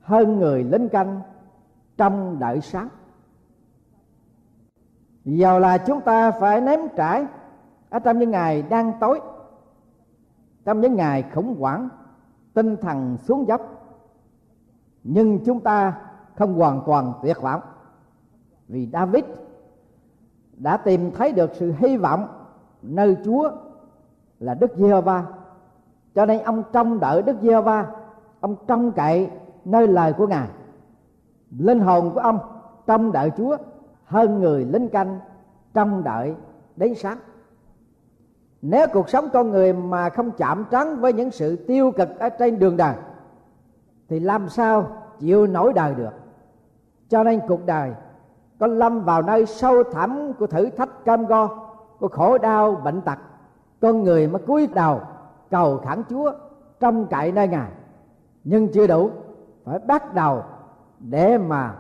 hơn 0.01 0.39
người 0.39 0.65
lính 0.65 0.89
canh 0.89 1.21
trong 1.97 2.39
đợi 2.39 2.61
sáng. 2.61 2.89
Dầu 5.25 5.59
là 5.59 5.79
chúng 5.79 6.01
ta 6.01 6.31
phải 6.31 6.61
ném 6.61 6.81
trải, 6.97 7.27
ở 7.91 7.99
trong 7.99 8.19
những 8.19 8.31
ngày 8.31 8.63
đang 8.63 8.93
tối 9.01 9.21
trong 10.71 10.81
những 10.81 10.97
ngày 10.97 11.25
khủng 11.35 11.57
hoảng, 11.59 11.89
tinh 12.55 12.77
thần 12.77 13.17
xuống 13.17 13.49
dốc. 13.49 13.61
Nhưng 15.05 15.45
chúng 15.45 15.61
ta 15.61 16.01
không 16.37 16.55
hoàn 16.55 16.83
toàn 16.87 17.13
tuyệt 17.23 17.43
vọng. 17.43 17.61
Vì 18.69 18.89
David 18.93 19.25
đã 20.53 20.77
tìm 20.77 21.11
thấy 21.11 21.33
được 21.33 21.51
sự 21.55 21.75
hy 21.79 21.97
vọng 21.97 22.29
nơi 22.83 23.17
Chúa 23.25 23.51
là 24.39 24.55
Đức 24.55 24.71
giê 24.77 25.01
va 25.01 25.25
cho 26.15 26.27
nên 26.27 26.43
ông 26.43 26.63
trông 26.73 27.01
đợi 27.01 27.23
Đức 27.23 27.37
giê 27.43 27.61
va 27.61 27.87
ông 28.41 28.57
trông 28.67 28.93
cậy 28.93 29.31
nơi 29.65 29.89
lời 29.89 30.13
của 30.13 30.27
Ngài. 30.27 30.49
Linh 31.59 31.81
hồn 31.81 32.11
của 32.15 32.21
ông 32.21 32.39
trông 32.87 33.13
đợi 33.13 33.31
Chúa 33.37 33.57
hơn 34.05 34.41
người 34.41 34.65
lính 34.65 34.89
canh 34.89 35.19
trông 35.75 36.05
đợi 36.05 36.35
đến 36.77 36.95
sáng 36.95 37.19
nếu 38.63 38.87
cuộc 38.93 39.09
sống 39.09 39.29
con 39.33 39.51
người 39.51 39.73
mà 39.73 40.09
không 40.09 40.31
chạm 40.31 40.65
trán 40.71 41.01
với 41.01 41.13
những 41.13 41.31
sự 41.31 41.57
tiêu 41.57 41.91
cực 41.91 42.19
ở 42.19 42.29
trên 42.29 42.59
đường 42.59 42.77
đời, 42.77 42.95
thì 44.09 44.21
làm 44.21 44.49
sao 44.49 44.87
chịu 45.19 45.47
nổi 45.47 45.73
đời 45.73 45.95
được? 45.95 46.11
Cho 47.09 47.25
nên 47.25 47.41
cuộc 47.49 47.67
đời 47.67 47.93
có 48.59 48.67
lâm 48.67 49.05
vào 49.05 49.23
nơi 49.23 49.47
sâu 49.47 49.83
thẳm 49.83 50.33
của 50.39 50.47
thử 50.47 50.71
thách 50.71 51.05
cam 51.05 51.27
go, 51.27 51.49
của 51.99 52.09
khổ 52.09 52.39
đau 52.39 52.75
bệnh 52.75 53.01
tật. 53.01 53.19
Con 53.81 54.03
người 54.05 54.27
mới 54.27 54.43
cúi 54.43 54.67
đầu 54.67 55.01
cầu 55.51 55.79
khẩn 55.79 56.03
chúa 56.11 56.33
trong 56.81 57.07
cậy 57.07 57.33
nơi 57.33 57.49
ngài. 57.49 57.71
Nhưng 58.45 58.73
chưa 58.73 58.87
đủ, 58.87 59.11
phải 59.65 59.79
bắt 59.79 60.15
đầu 60.15 60.43
để 60.99 61.39
mà 61.39 61.75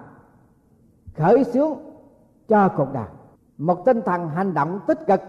khởi 1.16 1.44
xướng 1.44 1.74
cho 2.48 2.68
cuộc 2.68 2.92
đời. 2.92 3.06
Một 3.58 3.84
tinh 3.84 4.02
thần 4.02 4.28
hành 4.28 4.54
động 4.54 4.80
tích 4.86 5.06
cực 5.06 5.20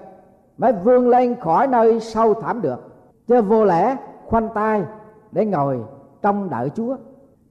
mới 0.57 0.73
vươn 0.73 1.09
lên 1.09 1.39
khỏi 1.39 1.67
nơi 1.67 1.99
sâu 1.99 2.33
thẳm 2.33 2.61
được. 2.61 2.91
Chứ 3.27 3.41
vô 3.41 3.65
lẽ 3.65 3.97
khoanh 4.25 4.49
tay 4.53 4.83
để 5.31 5.45
ngồi 5.45 5.79
trong 6.21 6.49
đợi 6.49 6.69
chúa. 6.69 6.95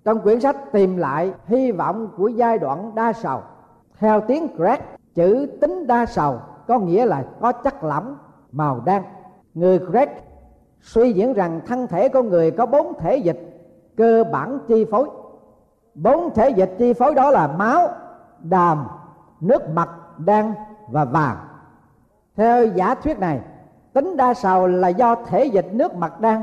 Trong 0.04 0.20
quyển 0.20 0.40
sách 0.40 0.56
tìm 0.72 0.96
lại 0.96 1.32
hy 1.46 1.72
vọng 1.72 2.08
của 2.16 2.28
giai 2.28 2.58
đoạn 2.58 2.94
đa 2.94 3.12
sầu, 3.12 3.40
theo 3.98 4.20
tiếng 4.20 4.56
Greg 4.56 4.80
chữ 5.14 5.46
tính 5.60 5.86
đa 5.86 6.06
sầu 6.06 6.38
có 6.68 6.78
nghĩa 6.78 7.06
là 7.06 7.24
có 7.40 7.52
chất 7.52 7.84
lỏng, 7.84 8.16
màu 8.52 8.80
đen. 8.84 9.02
Người 9.54 9.78
Greg 9.78 10.08
suy 10.80 11.12
diễn 11.12 11.32
rằng 11.32 11.60
thân 11.66 11.86
thể 11.86 12.08
con 12.08 12.28
người 12.28 12.50
có 12.50 12.66
bốn 12.66 12.98
thể 12.98 13.16
dịch, 13.16 13.40
cơ 13.96 14.24
bản 14.32 14.58
chi 14.68 14.84
phối. 14.90 15.10
Bốn 15.94 16.34
thể 16.34 16.50
dịch 16.50 16.74
chi 16.78 16.92
phối 16.92 17.14
đó 17.14 17.30
là 17.30 17.46
máu, 17.46 17.88
đàm, 18.38 18.86
nước 19.40 19.68
mặt, 19.68 19.88
đen 20.18 20.54
và 20.88 21.04
vàng 21.04 21.36
theo 22.40 22.66
giả 22.66 22.94
thuyết 22.94 23.18
này, 23.18 23.40
tính 23.92 24.16
đa 24.16 24.34
sầu 24.34 24.66
là 24.66 24.88
do 24.88 25.14
thể 25.14 25.44
dịch 25.44 25.68
nước 25.72 25.94
mặt 25.94 26.20
đang 26.20 26.42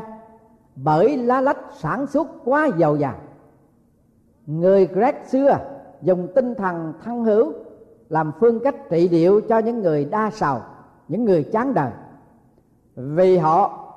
bởi 0.76 1.18
lá 1.18 1.42
lách 1.42 1.58
sản 1.78 2.08
xuất 2.08 2.28
quá 2.46 2.70
dầu 2.78 2.96
dàng 2.96 3.20
người 4.46 4.86
Greg 4.88 5.16
xưa 5.28 5.58
dùng 6.02 6.28
tinh 6.36 6.56
thần 6.56 6.94
thân 7.04 7.24
hữu 7.24 7.54
làm 8.10 8.32
phương 8.40 8.60
cách 8.60 8.76
trị 8.90 9.10
liệu 9.10 9.42
cho 9.42 9.58
những 9.58 9.82
người 9.82 10.06
đa 10.06 10.30
sầu, 10.34 10.60
những 11.08 11.26
người 11.26 11.44
chán 11.44 11.74
đời. 11.74 11.92
Vì 12.96 13.38
họ 13.38 13.88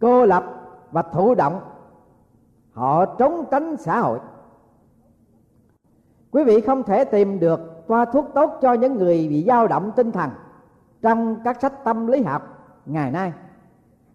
cô 0.00 0.26
lập 0.26 0.44
và 0.92 1.02
thụ 1.02 1.34
động, 1.34 1.60
họ 2.72 3.06
trốn 3.06 3.44
tránh 3.50 3.76
xã 3.76 4.00
hội. 4.00 4.18
Quý 6.30 6.44
vị 6.44 6.60
không 6.60 6.82
thể 6.82 7.04
tìm 7.04 7.40
được 7.40 7.86
toa 7.88 8.04
thuốc 8.04 8.26
tốt 8.34 8.58
cho 8.62 8.72
những 8.72 8.94
người 8.94 9.28
bị 9.28 9.44
dao 9.46 9.68
động 9.68 9.92
tinh 9.96 10.12
thần 10.12 10.30
trong 11.04 11.36
các 11.44 11.60
sách 11.60 11.84
tâm 11.84 12.06
lý 12.06 12.22
học 12.22 12.42
ngày 12.86 13.10
nay. 13.10 13.32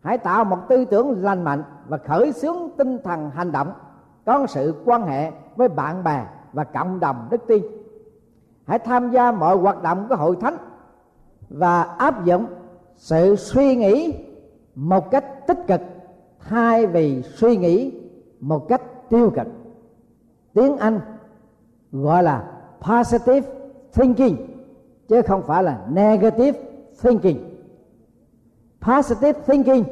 Hãy 0.02 0.17
tạo 0.17 0.45
một 0.45 0.58
tư 0.69 0.86
tưởng 0.86 1.23
lành 1.23 1.43
mạnh 1.43 1.63
và 1.88 1.97
khởi 1.97 2.32
xướng 2.32 2.58
tinh 2.78 2.99
thần 3.04 3.30
hành 3.30 3.52
động, 3.52 3.73
có 4.25 4.47
sự 4.47 4.82
quan 4.86 5.08
hệ 5.08 5.32
với 5.56 5.67
bạn 5.67 6.04
bè 6.04 6.25
và 6.54 6.63
cộng 6.63 6.99
đồng 6.99 7.28
đức 7.32 7.41
tin. 7.47 7.63
Hãy 8.67 8.80
tham 8.80 9.12
gia 9.12 9.32
mọi 9.32 9.58
hoạt 9.58 9.84
động 9.84 10.06
của 10.10 10.15
hội 10.15 10.38
thánh 10.41 10.58
và 11.49 11.84
áp 11.84 12.25
dụng 12.25 12.45
sự 12.95 13.36
suy 13.36 13.75
nghĩ 13.75 14.13
một 14.75 15.12
cách 15.12 15.47
tích 15.47 15.67
cực, 15.67 15.82
thay 16.39 16.88
vì 16.88 17.21
suy 17.21 17.58
nghĩ 17.58 18.02
một 18.39 18.67
cách 18.69 18.82
tiêu 19.10 19.32
cực. 19.36 19.47
Tiếng 20.54 20.78
anh 20.78 20.99
gọi 21.91 22.23
là 22.23 22.43
positive 22.82 23.47
thinking, 23.93 24.36
chứ 25.08 25.21
không 25.21 25.41
phải 25.41 25.63
là 25.63 25.80
negative 25.89 26.69
thinking. 27.04 27.38
Positive 28.82 29.40
thinking, 29.48 29.84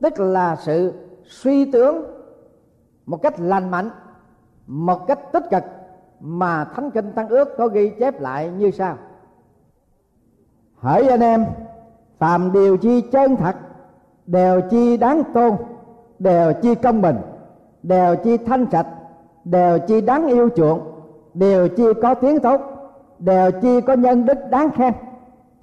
tức 0.00 0.20
là 0.20 0.56
sự 0.56 0.92
suy 1.24 1.72
tưởng 1.72 2.04
một 3.06 3.22
cách 3.22 3.40
lành 3.40 3.70
mạnh, 3.70 3.90
một 4.66 5.06
cách 5.06 5.32
tích 5.32 5.44
cực 5.50 5.62
mà 6.20 6.64
thánh 6.64 6.90
kinh 6.90 7.12
tăng 7.12 7.28
ước 7.28 7.48
có 7.58 7.68
ghi 7.68 7.92
chép 8.00 8.20
lại 8.20 8.50
như 8.50 8.70
sau. 8.70 8.96
Hỡi 10.76 11.08
anh 11.08 11.20
em, 11.20 11.46
phàm 12.18 12.52
điều 12.52 12.76
chi 12.76 13.00
chân 13.00 13.36
thật, 13.36 13.56
đều 14.26 14.60
chi 14.70 14.96
đáng 14.96 15.22
tôn, 15.34 15.56
đều 16.18 16.52
chi 16.62 16.74
công 16.74 17.02
bình, 17.02 17.16
đều 17.82 18.16
chi 18.16 18.36
thanh 18.36 18.66
sạch, 18.72 18.86
đều 19.44 19.78
chi 19.78 20.00
đáng 20.00 20.26
yêu 20.26 20.48
chuộng, 20.56 20.80
đều 21.34 21.68
chi 21.68 21.84
có 22.02 22.14
tiếng 22.14 22.40
tốt, 22.40 22.60
đều 23.18 23.50
chi 23.50 23.80
có 23.80 23.94
nhân 23.94 24.26
đức 24.26 24.38
đáng 24.50 24.70
khen 24.70 24.94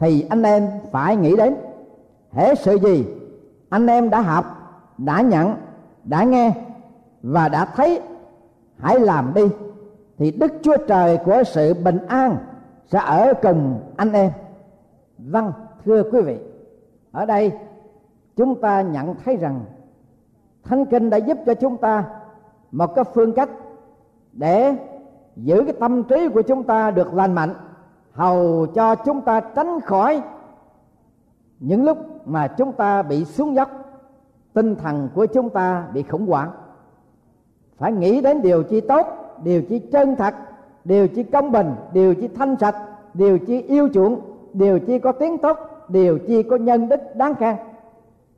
thì 0.01 0.25
anh 0.29 0.43
em 0.43 0.69
phải 0.91 1.15
nghĩ 1.15 1.35
đến 1.35 1.55
hễ 2.31 2.55
sự 2.55 2.75
gì 2.75 3.05
anh 3.69 3.87
em 3.87 4.09
đã 4.09 4.21
học, 4.21 4.45
đã 4.97 5.21
nhận, 5.21 5.55
đã 6.03 6.23
nghe 6.23 6.53
và 7.23 7.49
đã 7.49 7.65
thấy. 7.65 8.01
Hãy 8.77 8.99
làm 8.99 9.31
đi, 9.35 9.41
thì 10.17 10.31
đức 10.31 10.51
chúa 10.61 10.77
trời 10.87 11.17
của 11.25 11.43
sự 11.45 11.73
bình 11.73 11.97
an 12.07 12.37
sẽ 12.85 12.99
ở 12.99 13.33
cùng 13.41 13.79
anh 13.97 14.13
em. 14.13 14.31
Vâng 15.17 15.51
thưa 15.85 16.03
quý 16.11 16.21
vị, 16.21 16.37
ở 17.11 17.25
đây 17.25 17.51
chúng 18.35 18.61
ta 18.61 18.81
nhận 18.81 19.15
thấy 19.25 19.35
rằng 19.35 19.61
thánh 20.63 20.85
kinh 20.85 21.09
đã 21.09 21.17
giúp 21.17 21.37
cho 21.45 21.53
chúng 21.53 21.77
ta 21.77 22.03
một 22.71 22.95
cái 22.95 23.05
phương 23.13 23.33
cách 23.33 23.49
để 24.33 24.75
giữ 25.35 25.63
cái 25.63 25.75
tâm 25.79 26.03
trí 26.03 26.27
của 26.27 26.41
chúng 26.41 26.63
ta 26.63 26.91
được 26.91 27.13
lành 27.13 27.33
mạnh 27.33 27.53
hầu 28.13 28.67
cho 28.75 28.95
chúng 28.95 29.21
ta 29.21 29.39
tránh 29.39 29.81
khỏi 29.81 30.21
những 31.59 31.83
lúc 31.83 32.27
mà 32.27 32.47
chúng 32.47 32.71
ta 32.71 33.01
bị 33.01 33.25
xuống 33.25 33.55
dốc, 33.55 33.69
tinh 34.53 34.75
thần 34.75 35.09
của 35.15 35.25
chúng 35.25 35.49
ta 35.49 35.87
bị 35.93 36.03
khủng 36.03 36.27
hoảng. 36.27 36.51
Phải 37.77 37.91
nghĩ 37.91 38.21
đến 38.21 38.41
điều 38.41 38.63
chi 38.63 38.81
tốt, 38.81 39.07
điều 39.43 39.61
chi 39.61 39.79
chân 39.79 40.15
thật, 40.15 40.35
điều 40.83 41.07
chi 41.07 41.23
công 41.23 41.51
bình, 41.51 41.75
điều 41.93 42.15
chi 42.15 42.27
thanh 42.27 42.55
sạch, 42.59 42.75
điều 43.13 43.37
chi 43.37 43.61
yêu 43.61 43.89
chuộng, 43.93 44.21
điều 44.53 44.79
chi 44.79 44.99
có 44.99 45.11
tiếng 45.11 45.37
tốt, 45.37 45.57
điều 45.87 46.19
chi 46.27 46.43
có 46.43 46.55
nhân 46.55 46.89
đức 46.89 47.15
đáng 47.15 47.35
khen. 47.35 47.55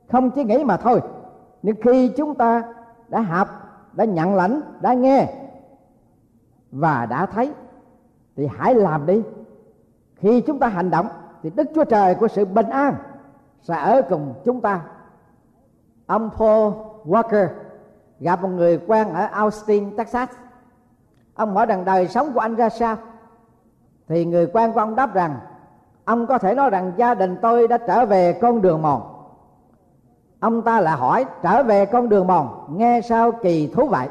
Không 0.08 0.30
chỉ 0.30 0.44
nghĩ 0.44 0.64
mà 0.64 0.76
thôi, 0.76 1.00
nhưng 1.62 1.76
khi 1.82 2.08
chúng 2.08 2.34
ta 2.34 2.62
đã 3.08 3.20
học, 3.20 3.48
đã 3.92 4.04
nhận 4.04 4.34
lãnh, 4.34 4.60
đã 4.80 4.94
nghe 4.94 5.34
và 6.72 7.06
đã 7.06 7.26
thấy, 7.26 7.52
thì 8.36 8.48
hãy 8.58 8.74
làm 8.74 9.06
đi 9.06 9.22
khi 10.24 10.40
chúng 10.40 10.58
ta 10.58 10.68
hành 10.68 10.90
động, 10.90 11.08
thì 11.42 11.50
đức 11.50 11.68
chúa 11.74 11.84
trời 11.84 12.14
của 12.14 12.28
sự 12.28 12.44
bình 12.44 12.68
an 12.68 12.94
sẽ 13.62 13.74
ở 13.74 14.02
cùng 14.08 14.34
chúng 14.44 14.60
ta. 14.60 14.80
Ông 16.06 16.30
paul 16.38 16.72
walker 17.04 17.48
gặp 18.20 18.42
một 18.42 18.48
người 18.48 18.78
quen 18.86 19.08
ở 19.08 19.26
austin, 19.26 19.96
texas. 19.96 20.28
Ông 21.34 21.54
hỏi 21.54 21.66
rằng 21.66 21.84
đời 21.84 22.08
sống 22.08 22.32
của 22.32 22.40
anh 22.40 22.54
ra 22.54 22.68
sao? 22.68 22.96
Thì 24.08 24.24
người 24.24 24.46
quen 24.46 24.72
của 24.72 24.80
ông 24.80 24.96
đáp 24.96 25.14
rằng, 25.14 25.36
ông 26.04 26.26
có 26.26 26.38
thể 26.38 26.54
nói 26.54 26.70
rằng 26.70 26.92
gia 26.96 27.14
đình 27.14 27.36
tôi 27.42 27.68
đã 27.68 27.78
trở 27.78 28.06
về 28.06 28.38
con 28.42 28.62
đường 28.62 28.82
mòn. 28.82 29.02
Ông 30.40 30.62
ta 30.62 30.80
lại 30.80 30.96
hỏi, 30.96 31.24
trở 31.42 31.62
về 31.62 31.86
con 31.86 32.08
đường 32.08 32.26
mòn, 32.26 32.66
nghe 32.78 33.00
sao 33.00 33.32
kỳ 33.32 33.72
thú 33.74 33.86
vậy? 33.86 34.08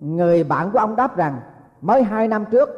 Người 0.00 0.44
bạn 0.44 0.70
của 0.70 0.78
ông 0.78 0.96
đáp 0.96 1.16
rằng, 1.16 1.40
mới 1.80 2.02
hai 2.02 2.28
năm 2.28 2.44
trước, 2.50 2.68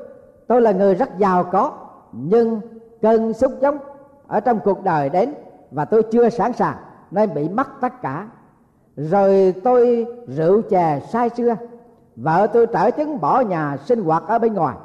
tôi 0.46 0.60
là 0.60 0.72
người 0.72 0.94
rất 0.94 1.18
giàu 1.18 1.44
có 1.44 1.72
nhưng 2.12 2.60
cơn 3.02 3.32
xúc 3.32 3.52
giống 3.60 3.78
ở 4.26 4.40
trong 4.40 4.60
cuộc 4.64 4.84
đời 4.84 5.08
đến 5.08 5.34
và 5.70 5.84
tôi 5.84 6.02
chưa 6.02 6.28
sẵn 6.28 6.52
sàng, 6.52 6.76
nên 7.10 7.34
bị 7.34 7.48
mất 7.48 7.68
tất 7.80 8.02
cả. 8.02 8.28
Rồi 8.96 9.54
tôi 9.64 10.06
rượu 10.26 10.62
chè 10.62 11.00
say 11.12 11.28
xưa 11.28 11.56
vợ 12.16 12.46
tôi 12.46 12.66
trở 12.66 12.90
chứng 12.90 13.20
bỏ 13.20 13.40
nhà 13.40 13.76
sinh 13.76 14.04
hoạt 14.04 14.22
ở 14.26 14.38
bên 14.38 14.54
ngoài. 14.54 14.76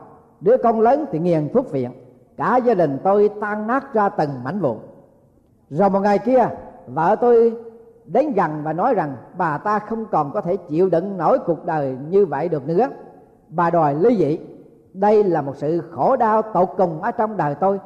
Đứa 0.41 0.57
con 0.57 0.81
lớn 0.81 1.05
thì 1.11 1.19
nghiền 1.19 1.49
thuốc 1.53 1.71
viện, 1.71 1.91
cả 2.37 2.57
gia 2.57 2.73
đình 2.73 2.97
tôi 3.03 3.29
tan 3.41 3.67
nát 3.67 3.93
ra 3.93 4.09
từng 4.09 4.29
mảnh 4.43 4.59
vụn. 4.59 4.77
Rồi 5.69 5.89
một 5.89 5.99
ngày 5.99 6.19
kia, 6.19 6.47
vợ 6.87 7.15
tôi 7.21 7.53
đến 8.05 8.33
gần 8.33 8.51
và 8.63 8.73
nói 8.73 8.93
rằng, 8.93 9.15
bà 9.37 9.57
ta 9.57 9.79
không 9.79 10.05
còn 10.05 10.31
có 10.31 10.41
thể 10.41 10.57
chịu 10.57 10.89
đựng 10.89 11.17
nổi 11.17 11.39
cuộc 11.45 11.65
đời 11.65 11.97
như 12.09 12.25
vậy 12.25 12.49
được 12.49 12.67
nữa. 12.67 12.89
Bà 13.49 13.69
đòi 13.69 13.95
ly 13.95 14.17
dị 14.17 14.39
đây 14.99 15.23
là 15.23 15.41
một 15.41 15.53
sự 15.55 15.81
khổ 15.91 16.15
đau 16.15 16.41
tột 16.41 16.69
cùng 16.77 17.01
ở 17.01 17.11
trong 17.11 17.37
đời 17.37 17.55
tôi. 17.55 17.79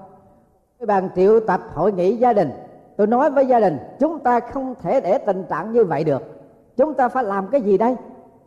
Bàn 0.88 1.10
triệu 1.15 1.39
tập 1.39 1.62
hội 1.74 1.91
nghị 1.91 2.17
gia 2.17 2.34
đình. 2.34 2.52
Tôi 2.98 3.08
nói 3.08 3.32
với 3.32 3.48
gia 3.48 3.60
đình, 3.60 3.78
chúng 4.00 4.19
ta 4.19 4.39
không 4.39 4.76
thể 4.82 5.02
để 5.02 5.17
tình 5.17 5.43
trạng 5.50 5.72
như 5.72 5.84
vậy 5.84 6.04
được. 6.04 6.22
Chúng 6.78 6.93
ta 6.93 7.10
phải 7.10 7.24
làm 7.24 7.48
cái 7.48 7.62
gì 7.62 7.78
đây? 7.78 7.95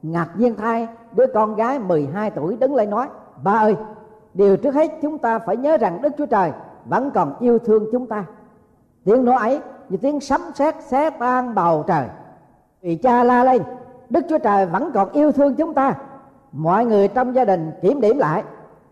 Ngạc 0.03 0.29
nhiên 0.37 0.55
thay, 0.55 0.88
đứa 1.12 1.27
con 1.35 1.55
gái 1.55 1.79
12 1.79 2.31
tuổi 2.31 2.57
đứng 2.57 2.75
lên 2.75 2.90
nói, 2.90 3.07
ba 3.42 3.53
ơi, 3.53 3.77
điều 4.35 4.57
trước 4.57 4.75
hết 4.75 4.90
chúng 5.03 5.18
ta 5.18 5.38
phải 5.38 5.57
nhớ 5.57 5.77
rằng 5.77 6.03
đức 6.03 6.12
chúa 6.18 6.27
trời 6.27 6.53
vẫn 6.85 7.11
còn 7.11 7.35
yêu 7.40 7.59
thương 7.59 7.87
chúng 7.92 8.07
ta. 8.07 8.25
Tiếng 9.05 9.25
nói 9.25 9.37
ấy 9.37 9.61
như 9.88 9.96
tiếng 9.96 10.20
sấm 10.20 10.40
sét 10.55 10.75
xé 10.83 11.11
tan 11.11 11.55
bầu 11.55 11.85
trời. 11.87 12.07
Vì 12.83 12.96
cha 12.96 13.25
la 13.25 13.44
lên, 13.44 13.62
đức 14.11 14.25
chúa 14.29 14.38
trời 14.38 14.66
vẫn 14.66 14.90
còn 14.94 15.12
yêu 15.12 15.33
thương 15.33 15.55
chúng 15.55 15.75
ta 15.75 15.94
mọi 16.53 16.87
người 16.87 17.09
trong 17.09 17.35
gia 17.35 17.45
đình 17.45 17.73
kiểm 17.83 18.01
điểm 18.01 18.19
lại. 18.19 18.45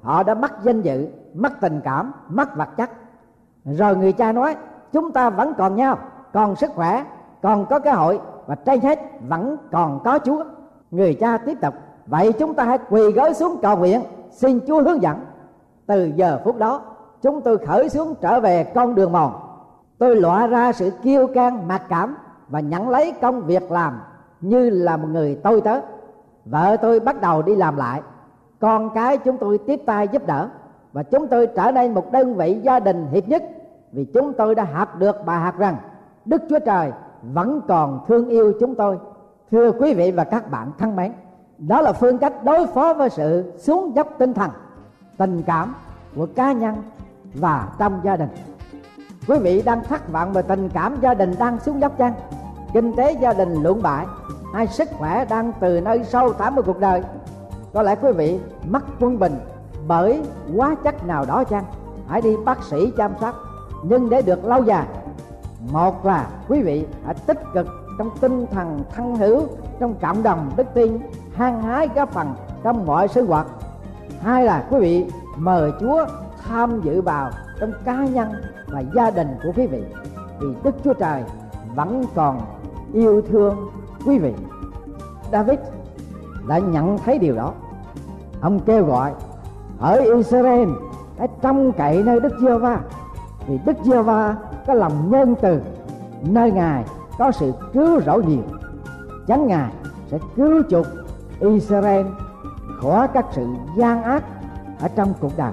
Họ 0.02 0.22
đã 0.22 0.34
mất 0.34 0.62
danh 0.62 0.82
dự 0.82 1.08
mất 1.34 1.52
tình 1.60 1.80
cảm 1.84 2.12
mất 2.28 2.56
vật 2.56 2.68
chất. 2.76 2.90
Rồi 3.64 3.96
người 3.96 4.12
cha 4.12 4.32
nói 4.32 4.56
chúng 4.92 5.12
ta 5.12 5.30
vẫn 5.30 5.52
còn 5.58 5.76
nhau 5.76 5.98
còn 6.32 6.56
sức 6.56 6.70
khỏe 6.74 7.04
còn 7.42 7.66
có 7.66 7.78
cơ 7.78 7.92
hội 7.92 8.20
và 8.46 8.54
trên 8.54 8.80
hết 8.80 8.98
vẫn 9.28 9.56
còn 9.72 10.00
có 10.04 10.18
chúa. 10.24 10.44
Người 10.90 11.14
cha 11.14 11.38
tiếp 11.38 11.58
tục 11.60 11.74
vậy 12.06 12.32
chúng 12.32 12.54
ta 12.54 12.64
hãy 12.64 12.78
quỳ 12.90 13.12
gối 13.12 13.34
xuống 13.34 13.58
cầu 13.62 13.76
nguyện 13.76 14.02
xin 14.30 14.60
chúa 14.66 14.82
hướng 14.82 15.02
dẫn. 15.02 15.24
Từ 15.86 16.12
giờ 16.16 16.40
phút 16.44 16.58
đó 16.58 16.82
chúng 17.22 17.40
tôi 17.40 17.58
khởi 17.58 17.88
xuống 17.88 18.14
trở 18.20 18.40
về 18.40 18.64
con 18.64 18.94
đường 18.94 19.12
mòn. 19.12 19.32
Tôi 19.98 20.16
loại 20.16 20.48
ra 20.48 20.72
sự 20.72 20.90
kiêu 21.02 21.26
can, 21.26 21.68
mặc 21.68 21.82
cảm 21.88 22.16
và 22.48 22.60
nhận 22.60 22.88
lấy 22.88 23.12
công 23.20 23.40
việc 23.40 23.72
làm 23.72 24.00
như 24.40 24.70
là 24.70 24.96
một 24.96 25.08
người 25.10 25.40
tôi 25.42 25.60
tớ 25.60 25.80
vợ 26.44 26.76
tôi 26.76 27.00
bắt 27.00 27.20
đầu 27.20 27.42
đi 27.42 27.56
làm 27.56 27.76
lại. 27.76 28.02
Con 28.60 28.90
cái 28.94 29.18
chúng 29.18 29.38
tôi 29.38 29.58
tiếp 29.58 29.82
tay 29.86 30.08
giúp 30.08 30.26
đỡ. 30.26 30.48
Và 30.92 31.02
chúng 31.02 31.26
tôi 31.26 31.46
trở 31.46 31.70
nên 31.70 31.94
một 31.94 32.12
đơn 32.12 32.34
vị 32.34 32.60
gia 32.62 32.80
đình 32.80 33.06
hiệp 33.10 33.28
nhất. 33.28 33.42
Vì 33.92 34.04
chúng 34.04 34.32
tôi 34.32 34.54
đã 34.54 34.64
học 34.64 34.98
được 34.98 35.16
bài 35.26 35.40
học 35.40 35.58
rằng, 35.58 35.76
đức 36.24 36.42
chúa 36.50 36.58
trời 36.58 36.92
vẫn 37.22 37.60
còn 37.68 38.00
thương 38.08 38.28
yêu 38.28 38.52
chúng 38.60 38.74
tôi. 38.74 38.98
Thưa 39.50 39.72
quý 39.72 39.94
vị 39.94 40.10
và 40.10 40.24
các 40.24 40.50
bạn 40.50 40.72
thân 40.78 40.96
mến, 40.96 41.12
đó 41.58 41.80
là 41.80 41.92
phương 41.92 42.18
cách 42.18 42.44
đối 42.44 42.66
phó 42.66 42.94
với 42.94 43.10
sự 43.10 43.52
xuống 43.58 43.96
dốc 43.96 44.08
tinh 44.18 44.34
thần, 44.34 44.50
tình 45.18 45.42
cảm 45.42 45.74
của 46.16 46.26
cá 46.36 46.52
nhân 46.52 46.74
và 47.34 47.68
trong 47.78 48.00
gia 48.04 48.16
đình. 48.16 48.28
Quý 49.28 49.38
vị 49.38 49.62
đang 49.62 49.84
thất 49.84 50.12
vọng 50.12 50.32
về 50.32 50.42
tình 50.42 50.68
cảm 50.68 50.96
gia 51.00 51.14
đình 51.14 51.34
đang 51.38 51.60
xuống 51.60 51.80
dốc 51.80 51.98
chăng? 51.98 52.12
Kinh 52.72 52.96
tế 52.96 53.12
gia 53.12 53.32
đình 53.32 53.62
lụng 53.62 53.82
bại 53.82 54.06
hay 54.52 54.66
sức 54.66 54.88
khỏe 54.98 55.24
đang 55.24 55.52
từ 55.60 55.80
nơi 55.80 56.04
sâu 56.04 56.32
thẳm 56.32 56.56
của 56.56 56.62
cuộc 56.62 56.80
đời. 56.80 57.02
Có 57.72 57.82
lẽ 57.82 57.96
quý 58.02 58.12
vị 58.12 58.40
mất 58.68 58.82
quân 59.00 59.18
bình 59.18 59.38
bởi 59.86 60.22
quá 60.56 60.76
chất 60.84 61.06
nào 61.06 61.24
đó 61.24 61.44
chăng? 61.44 61.64
Hãy 62.08 62.20
đi 62.20 62.36
bác 62.44 62.62
sĩ 62.62 62.92
chăm 62.96 63.12
sóc. 63.20 63.34
Nhưng 63.82 64.10
để 64.10 64.22
được 64.22 64.44
lâu 64.44 64.64
dài, 64.64 64.86
một 65.72 66.06
là 66.06 66.28
quý 66.48 66.62
vị 66.62 66.86
hãy 67.04 67.14
tích 67.14 67.38
cực 67.54 67.66
trong 67.98 68.10
tinh 68.20 68.46
thần 68.50 68.80
thân 68.94 69.16
hữu, 69.16 69.42
trong 69.80 69.94
cộng 69.94 70.22
đồng 70.22 70.50
đức 70.56 70.66
tin, 70.74 70.98
hăng 71.34 71.62
hái 71.62 71.88
góp 71.94 72.12
phần 72.12 72.34
trong 72.62 72.86
mọi 72.86 73.08
sinh 73.08 73.26
hoạt. 73.26 73.46
Hai 74.20 74.44
là 74.44 74.66
quý 74.70 74.78
vị 74.80 75.06
mời 75.36 75.72
chúa 75.80 76.06
tham 76.44 76.80
dự 76.80 77.02
vào 77.02 77.30
trong 77.60 77.72
cá 77.84 78.04
nhân 78.04 78.28
và 78.66 78.80
gia 78.94 79.10
đình 79.10 79.28
của 79.42 79.52
quý 79.56 79.66
vị. 79.66 79.82
Vì 80.40 80.48
đức 80.62 80.74
chúa 80.84 80.94
trời 80.94 81.24
vẫn 81.74 82.04
còn 82.14 82.40
yêu 82.92 83.22
thương 83.22 83.56
quý 84.06 84.18
vị, 84.18 84.34
david 85.32 85.58
đã 86.48 86.58
nhận 86.58 86.98
thấy 86.98 87.18
điều 87.18 87.36
đó. 87.36 87.52
Ông 88.40 88.60
kêu 88.60 88.84
gọi, 88.84 89.12
ở 89.78 89.96
israel, 89.96 90.68
hãy 91.18 91.28
trông 91.42 91.72
cậy 91.72 92.02
nơi 92.02 92.20
đức 92.20 92.32
giê 92.42 92.58
va 92.58 92.80
vì 93.46 93.58
đức 93.66 93.76
giê 93.84 94.02
va 94.02 94.36
có 94.66 94.74
lòng 94.74 95.10
nhân 95.10 95.34
từ, 95.40 95.60
nơi 96.22 96.52
ngài 96.52 96.84
có 97.18 97.32
sự 97.32 97.52
cứu 97.72 98.00
rỗi 98.00 98.24
nhiều. 98.24 98.42
Chánh 99.28 99.46
ngài 99.46 99.72
sẽ 100.10 100.18
cứu 100.36 100.62
chuộc 100.70 100.86
israel 101.40 102.06
khỏi 102.82 103.08
các 103.08 103.26
sự 103.32 103.46
gian 103.76 104.02
ác 104.02 104.24
ở 104.80 104.88
trong 104.88 105.14
cuộc 105.20 105.32
đời. 105.36 105.52